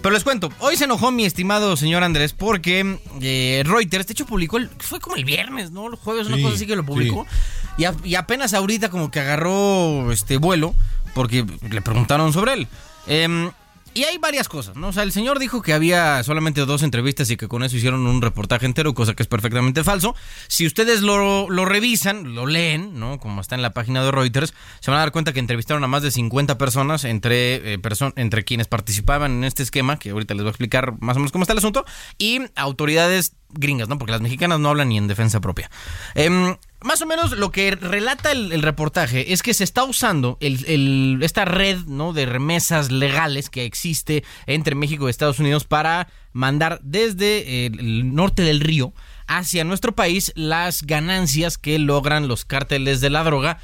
[0.00, 4.24] Pero les cuento, hoy se enojó mi estimado señor Andrés porque eh, Reuters, de hecho
[4.24, 5.88] publicó, el, fue como el viernes, ¿no?
[5.88, 7.26] El jueves, una cosa así que lo publicó.
[7.28, 7.36] sí.
[7.78, 10.74] Y, a- y apenas ahorita como que agarró este vuelo
[11.16, 12.68] porque le preguntaron sobre él.
[13.06, 13.50] Em,
[13.94, 14.88] y hay varias cosas, ¿no?
[14.88, 18.06] O sea, el señor dijo que había solamente dos entrevistas y que con eso hicieron
[18.06, 20.14] un reportaje entero, cosa que es perfectamente falso.
[20.48, 23.18] Si ustedes lo, lo revisan, lo leen, ¿no?
[23.18, 25.86] Como está en la página de Reuters, se van a dar cuenta que entrevistaron a
[25.86, 27.80] más de 50 personas entre, eh,
[28.16, 31.32] entre quienes participaban en este esquema, que ahorita les voy a explicar más o menos
[31.32, 31.86] cómo está el asunto,
[32.18, 33.98] y autoridades gringas, ¿no?
[33.98, 35.70] Porque las mexicanas no hablan ni en defensa propia.
[36.14, 41.44] Em, más o menos lo que relata el, reportaje es que se está usando esta
[41.44, 48.14] red de remesas legales que existe entre México y Estados Unidos para mandar desde el
[48.14, 48.92] norte del río
[49.26, 53.58] hacia nuestro país las ganancias que logran los cárteles de la droga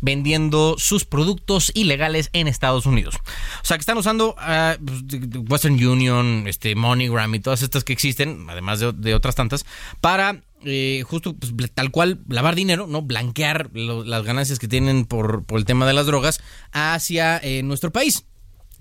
[0.00, 3.16] vendiendo sus productos ilegales en Estados Unidos.
[3.16, 7.92] O sea, que están usando ah, pues, Western Union, este, MoneyGram y todas estas que
[7.92, 9.64] existen, además de, otras tantas,
[10.00, 13.02] para eh, justo pues, tal cual lavar dinero, ¿no?
[13.02, 16.40] Blanquear las ganancias que tienen por, por el tema de las drogas
[16.72, 18.24] hacia eh, nuestro país.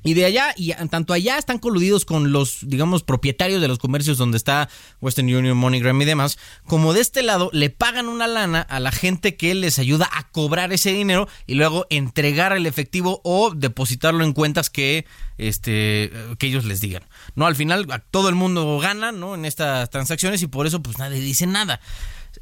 [0.03, 4.17] Y de allá, y tanto allá están coludidos con los, digamos, propietarios de los comercios
[4.17, 4.69] donde está
[5.01, 8.91] Western Union, MoneyGram y demás, como de este lado le pagan una lana a la
[8.91, 14.23] gente que les ayuda a cobrar ese dinero y luego entregar el efectivo o depositarlo
[14.23, 15.05] en cuentas que,
[15.37, 17.03] este, que ellos les digan.
[17.35, 19.35] No, al final todo el mundo gana, ¿no?
[19.35, 21.79] En estas transacciones y por eso pues nadie dice nada.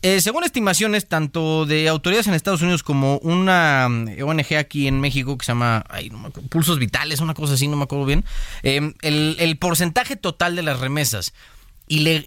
[0.04, 5.00] Eh, según estimaciones tanto de autoridades en Estados Unidos como una mm, ONG aquí en
[5.00, 7.84] México que se llama ay, no me acuerdo, Pulsos Vitales, una cosa así, no me
[7.84, 8.26] acuerdo bien,
[8.64, 11.34] eh, el, porcentaje total de las remesas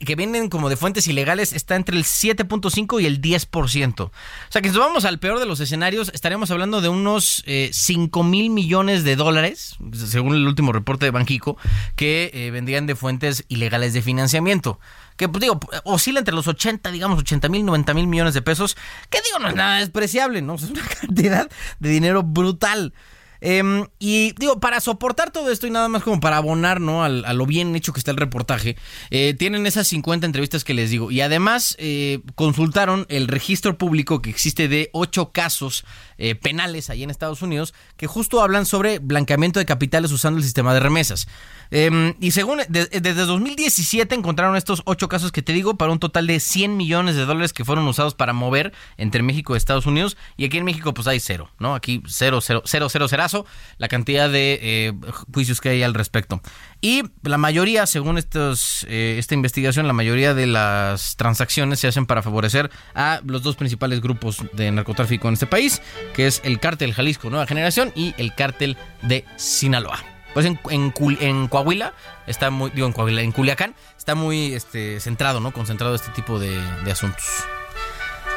[0.04, 4.00] que vienen como de fuentes ilegales está entre el 7.5 y el 10%.
[4.00, 4.10] O
[4.50, 8.22] sea que si vamos al peor de los escenarios, estaríamos hablando de unos eh, 5
[8.24, 11.56] mil millones de dólares, según el último reporte de Banjico,
[11.96, 14.78] que eh, vendrían de fuentes ilegales de financiamiento.
[15.16, 18.76] Que pues digo, oscila entre los 80, digamos 80 mil, 90 mil millones de pesos,
[19.08, 20.56] que digo, no es nada despreciable, ¿no?
[20.56, 21.48] Es una cantidad
[21.78, 22.92] de dinero brutal.
[23.40, 27.04] Em, y digo, para soportar todo esto y nada más como para abonar ¿no?
[27.04, 28.76] Al- a, lo bien hecho que está el reportaje,
[29.10, 31.10] eh, tienen esas 50 entrevistas que les digo.
[31.10, 35.84] Y además eh, consultaron el registro público que existe de ocho casos
[36.18, 40.44] eh, penales ahí en Estados Unidos que justo hablan sobre blanqueamiento de capitales usando el
[40.44, 41.26] sistema de remesas.
[41.70, 45.98] Em, y según, de- desde 2017 encontraron estos ocho casos que te digo para un
[45.98, 49.86] total de 100 millones de dólares que fueron usados para mover entre México y Estados
[49.86, 50.16] Unidos.
[50.36, 51.74] Y aquí en México pues hay cero, ¿no?
[51.74, 53.46] Aquí cero, cero, cero, cero, cerazo,
[53.78, 54.92] la cantidad de eh,
[55.32, 56.40] juicios que hay al respecto.
[56.84, 62.04] Y la mayoría, según estos, eh, esta investigación, la mayoría de las transacciones se hacen
[62.04, 65.80] para favorecer a los dos principales grupos de narcotráfico en este país,
[66.12, 70.04] que es el cártel Jalisco Nueva Generación y el cártel de Sinaloa.
[70.34, 71.94] Pues en, en, en Coahuila
[72.26, 75.52] está muy, digo en Coahuila, en Culiacán está muy este, centrado, ¿no?
[75.52, 77.24] Concentrado este tipo de, de asuntos.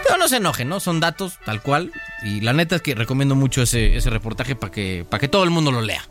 [0.06, 0.80] Pero no se enojen, ¿no?
[0.80, 1.92] Son datos tal cual.
[2.24, 5.44] Y la neta es que recomiendo mucho ese, ese reportaje para que, para que todo
[5.44, 6.08] el mundo lo lea.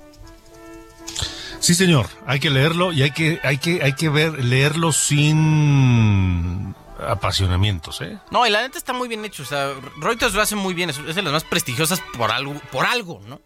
[1.60, 6.74] Sí, señor, hay que leerlo y hay que, hay que, hay que ver, leerlo sin
[7.06, 8.18] apasionamientos, ¿eh?
[8.30, 9.42] No, y la neta está muy bien hecho.
[9.42, 10.90] O sea, Reuters lo hace muy bien.
[10.90, 13.40] Es, de las más prestigiosas por algo, por algo, ¿no?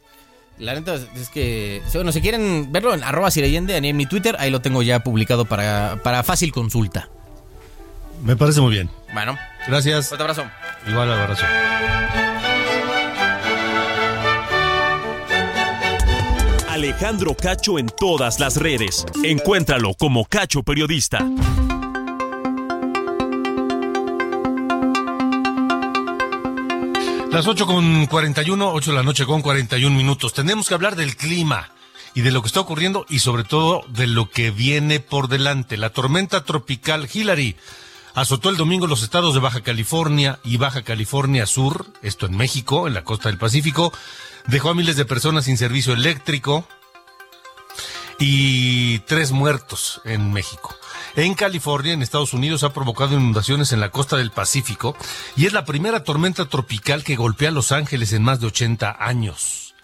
[0.58, 4.50] La neta es, que, bueno, si quieren verlo en arroba sireyende en mi Twitter, ahí
[4.50, 7.08] lo tengo ya publicado para, para fácil consulta.
[8.22, 8.90] Me parece muy bien.
[9.14, 10.08] Bueno, Gracias.
[10.08, 10.44] fuerte abrazo.
[10.86, 11.46] Igual abrazo.
[16.80, 19.04] Alejandro Cacho en todas las redes.
[19.22, 21.18] Encuéntralo como Cacho Periodista.
[27.30, 30.32] Las 8 con 41, 8 de la noche con 41 minutos.
[30.32, 31.68] Tenemos que hablar del clima
[32.14, 35.76] y de lo que está ocurriendo y sobre todo de lo que viene por delante.
[35.76, 37.56] La tormenta tropical Hillary
[38.14, 42.88] azotó el domingo los estados de Baja California y Baja California Sur, esto en México,
[42.88, 43.92] en la costa del Pacífico,
[44.50, 46.66] dejó a miles de personas sin servicio eléctrico
[48.18, 50.74] y tres muertos en México.
[51.16, 54.96] En California, en Estados Unidos, ha provocado inundaciones en la costa del Pacífico
[55.36, 58.96] y es la primera tormenta tropical que golpea a Los Ángeles en más de 80
[58.98, 59.74] años.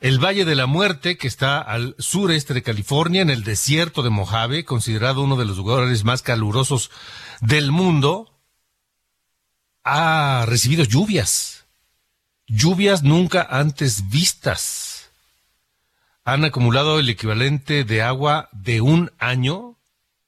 [0.00, 4.10] El Valle de la Muerte, que está al sureste de California, en el desierto de
[4.10, 6.90] Mojave, considerado uno de los lugares más calurosos
[7.40, 8.40] del mundo,
[9.84, 11.55] ha recibido lluvias.
[12.46, 15.10] Lluvias nunca antes vistas.
[16.24, 19.76] Han acumulado el equivalente de agua de un año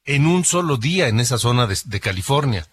[0.04, 2.66] en un solo día en esa zona de, California.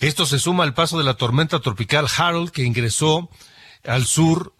[0.00, 3.30] Esto se suma al paso de la tormenta tropical Harold que ingresó
[3.84, 4.54] al sur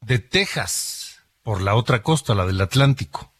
[0.00, 3.32] de Texas por la otra costa, la del Atlántico.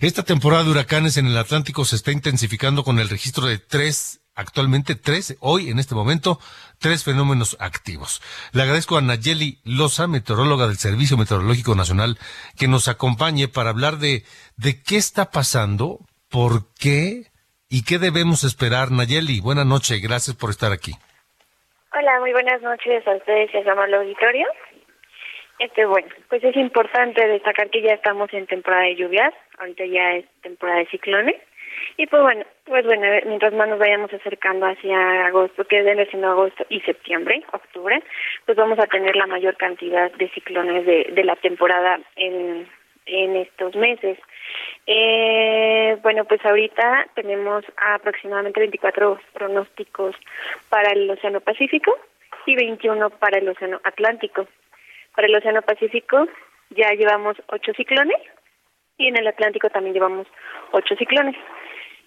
[0.00, 4.20] Esta temporada de huracanes en el Atlántico se está intensificando con el registro de tres,
[4.34, 6.38] actualmente tres, hoy en este momento,
[6.78, 8.20] tres fenómenos activos.
[8.52, 12.18] Le agradezco a Nayeli Loza, meteoróloga del Servicio Meteorológico Nacional,
[12.58, 14.24] que nos acompañe para hablar de,
[14.56, 17.30] de qué está pasando, por qué
[17.68, 18.90] y qué debemos esperar.
[18.90, 20.92] Nayeli, buena noche, gracias por estar aquí.
[21.96, 24.46] Hola, muy buenas noches a ustedes y a su amable auditorio.
[25.60, 30.16] Este, bueno, pues es importante destacar que ya estamos en temporada de lluvias, ahorita ya
[30.16, 31.36] es temporada de ciclones.
[31.96, 36.28] Y pues bueno, pues bueno, mientras más nos vayamos acercando hacia agosto, que viene siendo
[36.28, 38.02] agosto y septiembre, octubre,
[38.46, 42.66] pues vamos a tener la mayor cantidad de ciclones de, de la temporada en,
[43.06, 44.18] en estos meses.
[44.86, 50.14] Eh, bueno, pues ahorita tenemos aproximadamente 24 pronósticos
[50.68, 51.96] para el Océano Pacífico
[52.46, 54.46] y 21 para el Océano Atlántico.
[55.14, 56.26] Para el Océano Pacífico
[56.70, 58.18] ya llevamos ocho ciclones
[58.98, 60.26] y en el Atlántico también llevamos
[60.72, 61.36] ocho ciclones.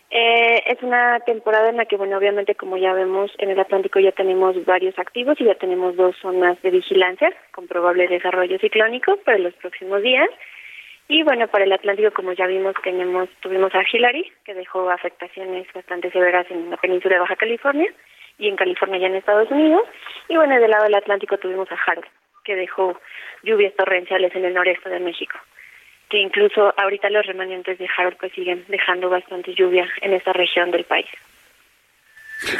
[0.09, 3.99] Eh, es una temporada en la que, bueno, obviamente como ya vemos, en el Atlántico
[3.99, 9.17] ya tenemos varios activos y ya tenemos dos zonas de vigilancia con probable desarrollo ciclónico
[9.25, 10.29] para los próximos días.
[11.09, 15.67] Y bueno, para el Atlántico, como ya vimos, tenemos tuvimos a Hillary, que dejó afectaciones
[15.73, 17.93] bastante severas en la península de Baja California
[18.38, 19.83] y en California ya en Estados Unidos.
[20.29, 22.07] Y bueno, del lado del Atlántico tuvimos a Harold,
[22.45, 22.97] que dejó
[23.43, 25.38] lluvias torrenciales en el noreste de México
[26.09, 30.71] que incluso ahorita los remanentes de Harold pues siguen dejando bastante lluvia en esta región
[30.71, 31.07] del país.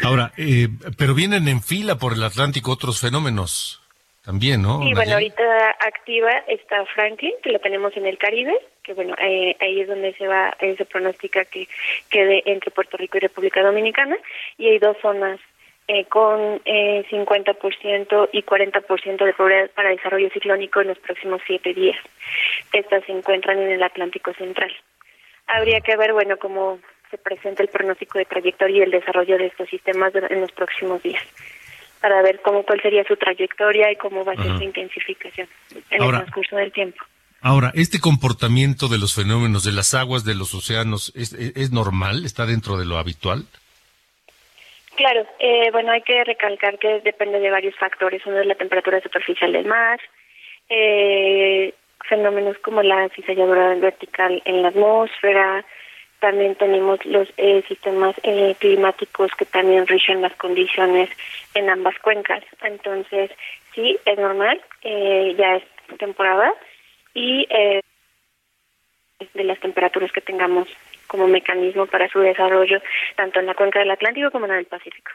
[0.04, 0.68] Ahora, eh,
[0.98, 3.82] pero vienen en fila por el Atlántico otros fenómenos
[4.26, 4.82] también, ¿no?
[4.84, 9.56] Sí, bueno, ahorita activa está Franklin, que lo tenemos en el Caribe, que bueno, eh,
[9.62, 11.68] ahí es donde se va, eh, se pronostica que
[12.10, 14.18] quede entre Puerto Rico y República Dominicana,
[14.58, 15.40] y hay dos zonas
[15.88, 21.74] eh, con eh, 50% y 40% de probabilidad para desarrollo ciclónico en los próximos siete
[21.74, 21.98] días.
[22.74, 24.72] Estas se encuentran en el Atlántico Central.
[25.48, 26.80] Habría que ver, bueno, cómo
[27.10, 31.02] se presenta el pronóstico de trayectoria y el desarrollo de estos sistemas en los próximos
[31.04, 31.24] días
[32.02, 35.48] para ver cómo cuál sería su trayectoria y cómo va a ser su intensificación
[35.90, 37.04] en Ahora- el transcurso del tiempo.
[37.42, 41.72] Ahora, ¿este comportamiento de los fenómenos de las aguas de los océanos es, es- es
[41.72, 42.26] normal?
[42.26, 43.46] ¿Está dentro de lo habitual?
[44.98, 48.26] Claro, eh, bueno, hay que recalcar que depende de varios factores.
[48.26, 50.00] Uno es la temperatura superficial del mar,
[50.70, 51.72] eh,
[52.10, 55.64] fenómenos como la cizalladura vertical en la atmósfera,
[56.20, 61.12] también tenemos los eh, sistemas eh, climáticos que también rigen las condiciones
[61.54, 62.44] en ambas cuencas.
[62.64, 63.30] Entonces,
[63.76, 65.64] sí, es normal, eh, ya es
[66.00, 66.52] temporada
[67.14, 67.82] y eh,
[69.36, 70.68] de las temperaturas que tengamos
[71.08, 72.82] como mecanismo para su desarrollo
[73.16, 75.12] tanto en la cuenca del Atlántico como en la del Pacífico.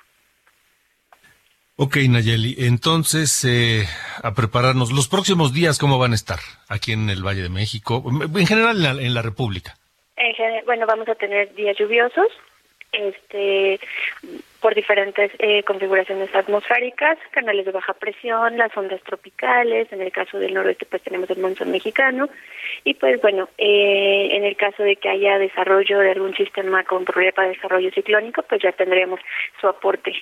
[1.77, 3.85] Ok, Nayeli, entonces eh,
[4.23, 4.93] a prepararnos.
[4.93, 6.39] Los próximos días, ¿cómo van a estar
[6.69, 8.05] aquí en el Valle de México?
[8.37, 9.75] En general en la, en la República.
[10.17, 12.27] En gen- bueno, vamos a tener días lluviosos,
[12.93, 13.81] este,
[14.63, 20.39] por diferentes eh, configuraciones atmosféricas, canales de baja presión, las ondas tropicales, en el caso
[20.39, 22.29] del noroeste pues tenemos el monzón mexicano,
[22.85, 27.05] y pues bueno, eh, en el caso de que haya desarrollo de algún sistema con
[27.05, 29.19] probabilidad para desarrollo ciclónico, pues ya tendremos
[29.61, 30.15] su aporte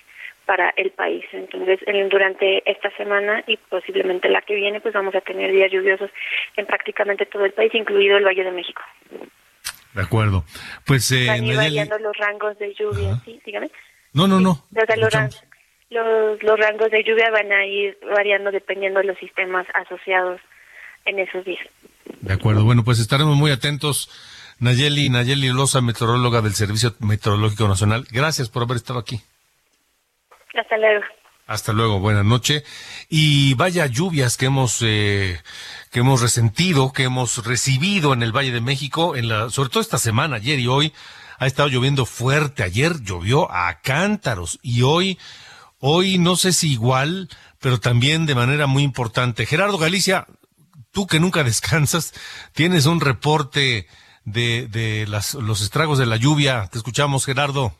[0.46, 1.24] para el país.
[1.32, 5.70] Entonces, en- durante esta semana y posiblemente la que viene, pues vamos a tener días
[5.70, 6.10] lluviosos
[6.56, 8.82] en prácticamente todo el país, incluido el Valle de México.
[9.94, 10.44] De acuerdo.
[10.86, 13.70] Pues, eh, Van variando los rangos de lluvia, sí, dígame.
[14.12, 14.50] No, no, no.
[14.50, 15.28] O sea,
[15.90, 20.40] los, rangos de lluvia van a ir variando dependiendo de los sistemas asociados
[21.04, 21.66] en esos días.
[22.20, 22.64] De acuerdo.
[22.64, 24.10] Bueno, pues estaremos muy atentos.
[24.58, 28.06] Nayeli, Nayeli Loza, meteoróloga del Servicio Meteorológico Nacional.
[28.10, 29.20] Gracias por haber estado aquí.
[30.54, 31.04] Hasta luego.
[31.46, 32.62] Hasta luego, buenas noches.
[33.08, 35.40] Y vaya lluvias que hemos eh,
[35.90, 39.80] que hemos resentido, que hemos recibido en el Valle de México, en la, sobre todo
[39.80, 40.92] esta semana, ayer y hoy,
[41.40, 42.62] ha estado lloviendo fuerte.
[42.62, 45.18] Ayer llovió a cántaros y hoy,
[45.78, 49.46] hoy no sé si igual, pero también de manera muy importante.
[49.46, 50.26] Gerardo Galicia,
[50.92, 52.12] tú que nunca descansas,
[52.52, 53.88] tienes un reporte
[54.24, 56.68] de, de los estragos de la lluvia.
[56.70, 57.74] Te escuchamos, Gerardo.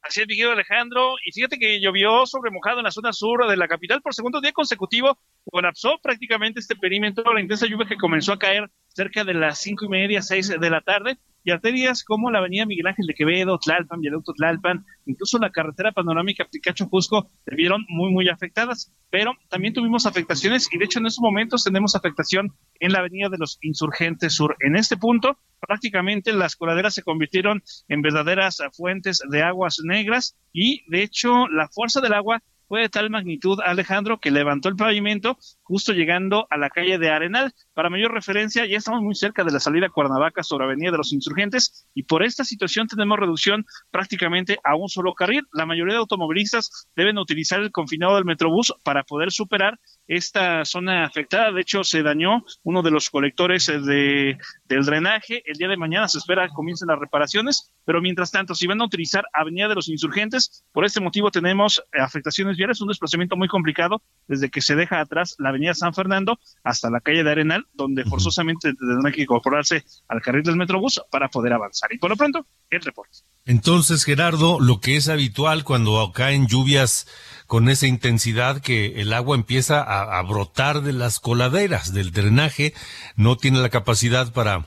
[0.00, 1.16] Así es, mi querido Alejandro.
[1.26, 4.40] Y fíjate que llovió sobre mojado en la zona sur de la capital por segundo
[4.40, 5.18] día consecutivo.
[5.50, 7.34] Colapsó prácticamente este perímetro.
[7.34, 10.70] La intensa lluvia que comenzó a caer cerca de las cinco y media, seis de
[10.70, 11.18] la tarde.
[11.48, 15.92] Y arterias como la avenida Miguel Ángel de Quevedo, Tlalpan, Viaducto Tlalpan, incluso la carretera
[15.92, 18.92] panorámica Picacho-Jusco se vieron muy, muy afectadas.
[19.08, 23.30] Pero también tuvimos afectaciones y de hecho en estos momentos tenemos afectación en la avenida
[23.30, 24.56] de los Insurgentes Sur.
[24.60, 30.84] En este punto prácticamente las coladeras se convirtieron en verdaderas fuentes de aguas negras y
[30.90, 35.38] de hecho la fuerza del agua fue de tal magnitud, Alejandro, que levantó el pavimento
[35.62, 37.54] justo llegando a la calle de Arenal.
[37.72, 40.98] Para mayor referencia, ya estamos muy cerca de la salida a Cuernavaca sobre Avenida de
[40.98, 45.46] los Insurgentes y por esta situación tenemos reducción prácticamente a un solo carril.
[45.52, 49.78] La mayoría de automovilistas deben utilizar el confinado del Metrobús para poder superar
[50.08, 51.52] esta zona afectada.
[51.52, 55.42] De hecho, se dañó uno de los colectores eh, de, del drenaje.
[55.46, 58.80] El día de mañana se espera que comiencen las reparaciones, pero mientras tanto, si van
[58.80, 63.48] a utilizar Avenida de los Insurgentes, por este motivo tenemos afectaciones viales, un desplazamiento muy
[63.48, 67.66] complicado desde que se deja atrás la Avenida San Fernando hasta la calle de Arenal,
[67.74, 71.92] donde forzosamente tendrán que incorporarse al carril del Metrobús para poder avanzar.
[71.92, 73.18] Y por lo pronto, el reporte.
[73.44, 77.06] Entonces, Gerardo, lo que es habitual cuando caen lluvias
[77.48, 82.74] con esa intensidad que el agua empieza a, brotar de las coladeras, del drenaje,
[83.16, 84.66] no tiene la capacidad para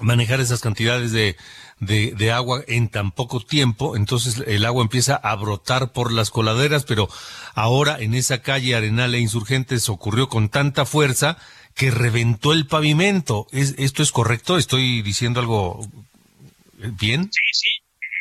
[0.00, 1.36] manejar esas cantidades de,
[1.78, 6.32] de, de agua en tan poco tiempo, entonces el agua empieza a brotar por las
[6.32, 7.08] coladeras, pero
[7.54, 11.38] ahora en esa calle Arenal e Insurgentes ocurrió con tanta fuerza
[11.76, 13.46] que reventó el pavimento.
[13.52, 14.58] ¿Es, ¿Esto es correcto?
[14.58, 15.86] ¿Estoy diciendo algo
[16.98, 17.30] bien?
[17.32, 17.68] Sí, sí,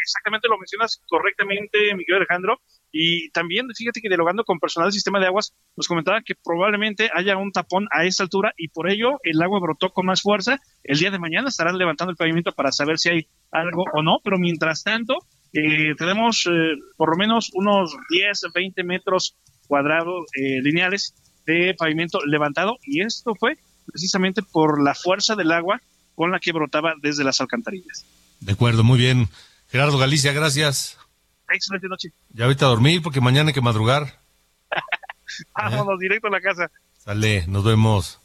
[0.04, 2.62] exactamente lo mencionas correctamente, Miguel Alejandro.
[2.92, 7.10] Y también, fíjate que dialogando con personal del sistema de aguas, nos comentaba que probablemente
[7.14, 10.60] haya un tapón a esta altura y por ello el agua brotó con más fuerza.
[10.84, 14.20] El día de mañana estarán levantando el pavimento para saber si hay algo o no,
[14.24, 15.20] pero mientras tanto,
[15.54, 19.36] eh, tenemos eh, por lo menos unos 10, 20 metros
[19.68, 21.14] cuadrados eh, lineales
[21.46, 25.82] de pavimento levantado y esto fue precisamente por la fuerza del agua
[26.16, 28.06] con la que brotaba desde las alcantarillas.
[28.40, 29.30] De acuerdo, muy bien.
[29.70, 31.01] Gerardo Galicia, gracias.
[31.54, 32.12] Excelente noche.
[32.30, 34.20] Ya ahorita a dormir porque mañana hay que madrugar.
[35.56, 36.72] Vámonos directo a la casa.
[36.98, 38.20] Sale, nos vemos.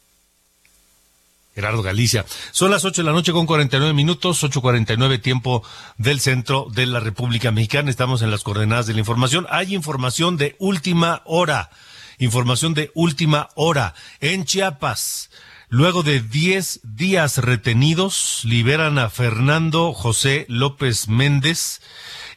[1.57, 2.23] Gerardo Galicia.
[2.51, 5.63] Son las 8 de la noche con 49 minutos, 8.49 tiempo
[5.97, 7.89] del centro de la República Mexicana.
[7.89, 9.47] Estamos en las coordenadas de la información.
[9.49, 11.71] Hay información de última hora.
[12.19, 13.95] Información de última hora.
[14.19, 15.31] En Chiapas,
[15.67, 21.81] luego de 10 días retenidos, liberan a Fernando José López Méndez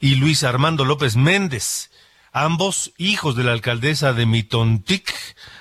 [0.01, 1.91] y Luis Armando López Méndez,
[2.33, 5.13] ambos hijos de la alcaldesa de Mitontic,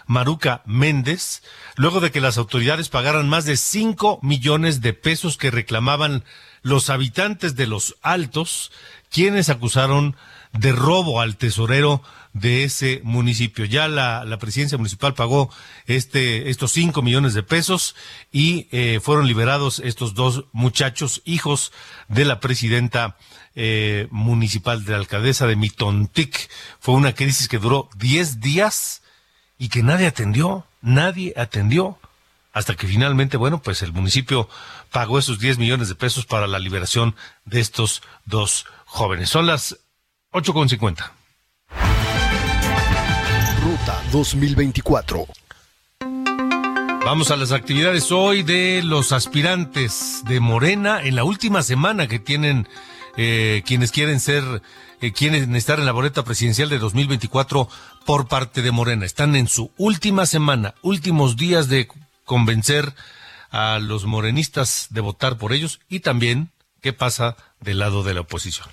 [0.08, 1.44] Maruca Méndez,
[1.76, 6.24] luego de que las autoridades pagaran más de 5 millones de pesos que reclamaban
[6.62, 8.72] los habitantes de los Altos,
[9.12, 10.16] quienes acusaron
[10.54, 12.02] de robo al tesorero
[12.34, 13.66] de ese municipio.
[13.66, 15.50] Ya la, la presidencia municipal pagó
[15.86, 17.96] este, estos cinco millones de pesos
[18.32, 21.72] y eh, fueron liberados estos dos muchachos, hijos
[22.08, 23.18] de la presidenta
[23.56, 26.50] eh, municipal de la alcaldesa de Mitontic.
[26.80, 29.02] Fue una crisis que duró 10 días
[29.58, 31.98] y que nadie atendió, nadie atendió,
[32.54, 34.50] hasta que finalmente, bueno, pues el municipio
[34.92, 39.30] pagó esos 10 millones de pesos para la liberación de estos dos jóvenes.
[39.30, 39.78] Son las
[40.32, 41.12] 8.50.
[43.62, 45.28] Ruta 2024.
[47.06, 52.20] Vamos a las actividades hoy de los aspirantes de Morena en la última semana que
[52.20, 52.68] tienen
[53.18, 54.44] eh, quienes quieren ser,
[55.02, 57.70] eh, quieren estar en la boleta presidencial de 2024
[58.06, 59.06] por parte de Morena.
[59.06, 61.88] Están en su última semana, últimos días de
[62.26, 62.94] convencer
[63.52, 66.52] a los morenistas de votar por ellos y también
[66.82, 68.68] qué pasa del lado de la oposición.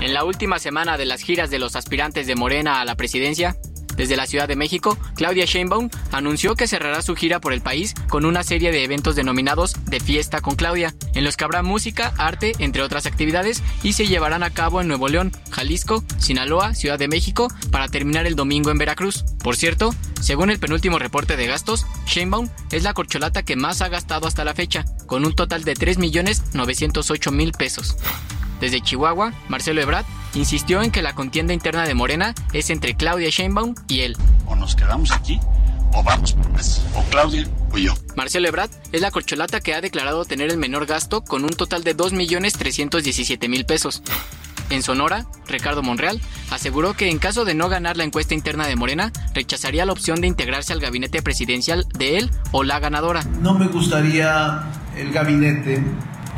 [0.00, 3.56] En la última semana de las giras de los aspirantes de Morena a la presidencia,
[3.98, 7.94] desde la Ciudad de México, Claudia Sheinbaum anunció que cerrará su gira por el país
[8.08, 12.14] con una serie de eventos denominados De Fiesta con Claudia, en los que habrá música,
[12.16, 16.98] arte, entre otras actividades, y se llevarán a cabo en Nuevo León, Jalisco, Sinaloa, Ciudad
[16.98, 19.24] de México, para terminar el domingo en Veracruz.
[19.42, 23.88] Por cierto, según el penúltimo reporte de gastos, Sheinbaum es la corcholata que más ha
[23.88, 27.96] gastado hasta la fecha, con un total de 3.908.000 pesos.
[28.60, 33.30] Desde Chihuahua, Marcelo Ebrard insistió en que la contienda interna de Morena es entre Claudia
[33.30, 34.16] Sheinbaum y él.
[34.46, 35.40] O nos quedamos aquí
[35.92, 36.82] o vamos por más.
[36.94, 37.94] O Claudia o yo.
[38.16, 41.84] Marcelo Ebrard es la corcholata que ha declarado tener el menor gasto con un total
[41.84, 44.02] de 2.317.000 pesos.
[44.70, 48.76] En Sonora, Ricardo Monreal aseguró que en caso de no ganar la encuesta interna de
[48.76, 53.24] Morena, rechazaría la opción de integrarse al gabinete presidencial de él o la ganadora.
[53.40, 54.62] No me gustaría
[54.94, 55.82] el gabinete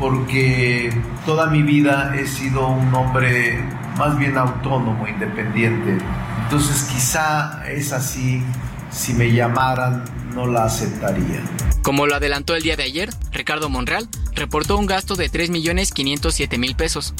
[0.01, 0.91] porque
[1.27, 3.63] toda mi vida he sido un hombre
[3.97, 5.99] más bien autónomo, independiente.
[6.43, 8.43] Entonces quizá es así,
[8.91, 11.41] si me llamaran no la aceptaría.
[11.83, 17.13] Como lo adelantó el día de ayer, Ricardo Monreal reportó un gasto de 3.507.000 pesos.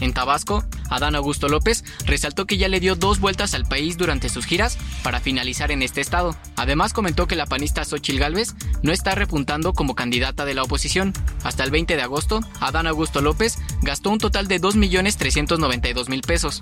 [0.00, 4.28] En Tabasco, Adán Augusto López resaltó que ya le dio dos vueltas al país durante
[4.28, 6.36] sus giras para finalizar en este estado.
[6.56, 11.12] Además comentó que la panista Xochil Gálvez no está repuntando como candidata de la oposición.
[11.42, 16.60] Hasta el 20 de agosto, Adán Augusto López gastó un total de 2.392.000 pesos.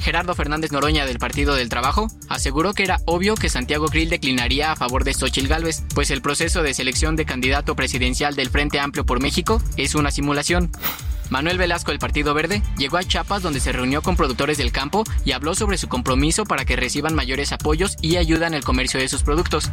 [0.00, 4.72] Gerardo Fernández Noroña del Partido del Trabajo aseguró que era obvio que Santiago Grill declinaría
[4.72, 8.80] a favor de Xochil Gálvez, pues el proceso de selección de candidato presidencial del Frente
[8.80, 10.70] Amplio por México es una simulación.
[11.30, 15.04] Manuel Velasco del Partido Verde llegó a Chiapas donde se reunió con productores del campo
[15.24, 18.98] y habló sobre su compromiso para que reciban mayores apoyos y ayuda en el comercio
[18.98, 19.70] de sus productos.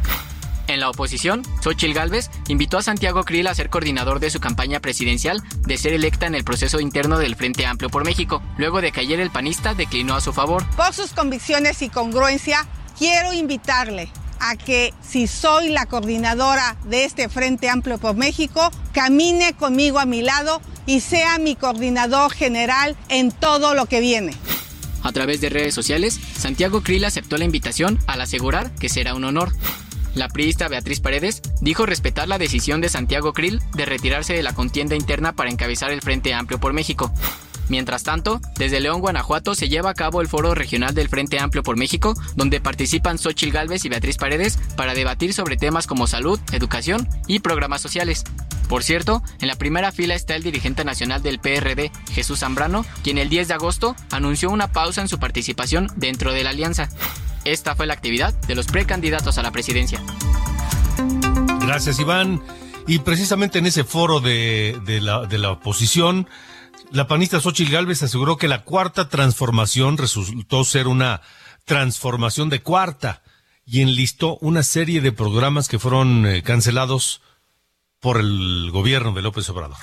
[0.68, 4.80] En la oposición, Xochil Gálvez invitó a Santiago Krill a ser coordinador de su campaña
[4.80, 8.90] presidencial de ser electa en el proceso interno del Frente Amplio por México, luego de
[8.90, 10.66] que ayer el panista declinó a su favor.
[10.76, 12.66] Por sus convicciones y congruencia,
[12.98, 14.10] quiero invitarle
[14.40, 20.06] a que si soy la coordinadora de este Frente Amplio por México, camine conmigo a
[20.06, 24.32] mi lado y sea mi coordinador general en todo lo que viene.
[25.02, 29.24] A través de redes sociales, Santiago Krill aceptó la invitación al asegurar que será un
[29.24, 29.52] honor.
[30.14, 34.54] La priista Beatriz Paredes dijo respetar la decisión de Santiago Krill de retirarse de la
[34.54, 37.12] contienda interna para encabezar el Frente Amplio por México.
[37.68, 41.62] Mientras tanto, desde León, Guanajuato, se lleva a cabo el foro regional del Frente Amplio
[41.62, 46.38] por México, donde participan Xochil Gálvez y Beatriz Paredes para debatir sobre temas como salud,
[46.52, 48.24] educación y programas sociales.
[48.68, 53.18] Por cierto, en la primera fila está el dirigente nacional del PRD, Jesús Zambrano, quien
[53.18, 56.88] el 10 de agosto anunció una pausa en su participación dentro de la alianza.
[57.44, 60.00] Esta fue la actividad de los precandidatos a la presidencia.
[61.60, 62.42] Gracias, Iván.
[62.88, 66.28] Y precisamente en ese foro de, la oposición,
[66.90, 71.20] la panista Xochitl Gálvez aseguró que la cuarta transformación resultó ser una
[71.64, 73.22] transformación de cuarta
[73.64, 77.20] y enlistó una serie de programas que fueron eh, cancelados
[78.00, 79.78] por el gobierno de López Obrador.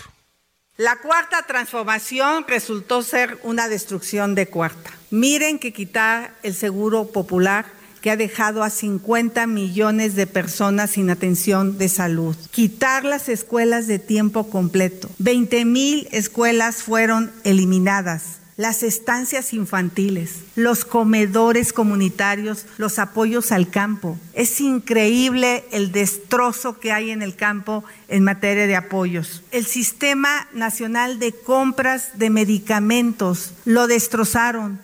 [0.78, 4.92] La cuarta transformación resultó ser una destrucción de cuarta.
[5.12, 7.66] Miren que quitar el seguro popular
[8.04, 12.36] que ha dejado a 50 millones de personas sin atención de salud.
[12.52, 15.10] Quitar las escuelas de tiempo completo.
[15.20, 24.18] 20 mil escuelas fueron eliminadas las estancias infantiles, los comedores comunitarios, los apoyos al campo.
[24.34, 29.42] Es increíble el destrozo que hay en el campo en materia de apoyos.
[29.52, 34.80] El Sistema Nacional de Compras de Medicamentos lo destrozaron.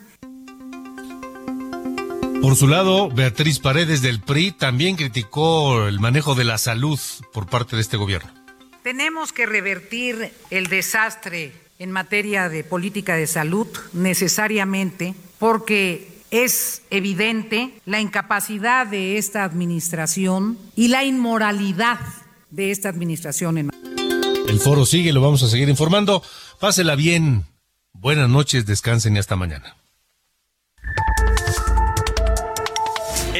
[2.41, 6.97] Por su lado, Beatriz Paredes del PRI también criticó el manejo de la salud
[7.33, 8.31] por parte de este gobierno.
[8.81, 17.73] Tenemos que revertir el desastre en materia de política de salud necesariamente porque es evidente
[17.85, 21.99] la incapacidad de esta administración y la inmoralidad
[22.51, 23.57] de esta administración.
[23.57, 23.69] En...
[24.47, 26.23] El foro sigue, lo vamos a seguir informando.
[26.59, 27.45] Pásela bien.
[27.91, 29.75] Buenas noches, descansen y hasta mañana.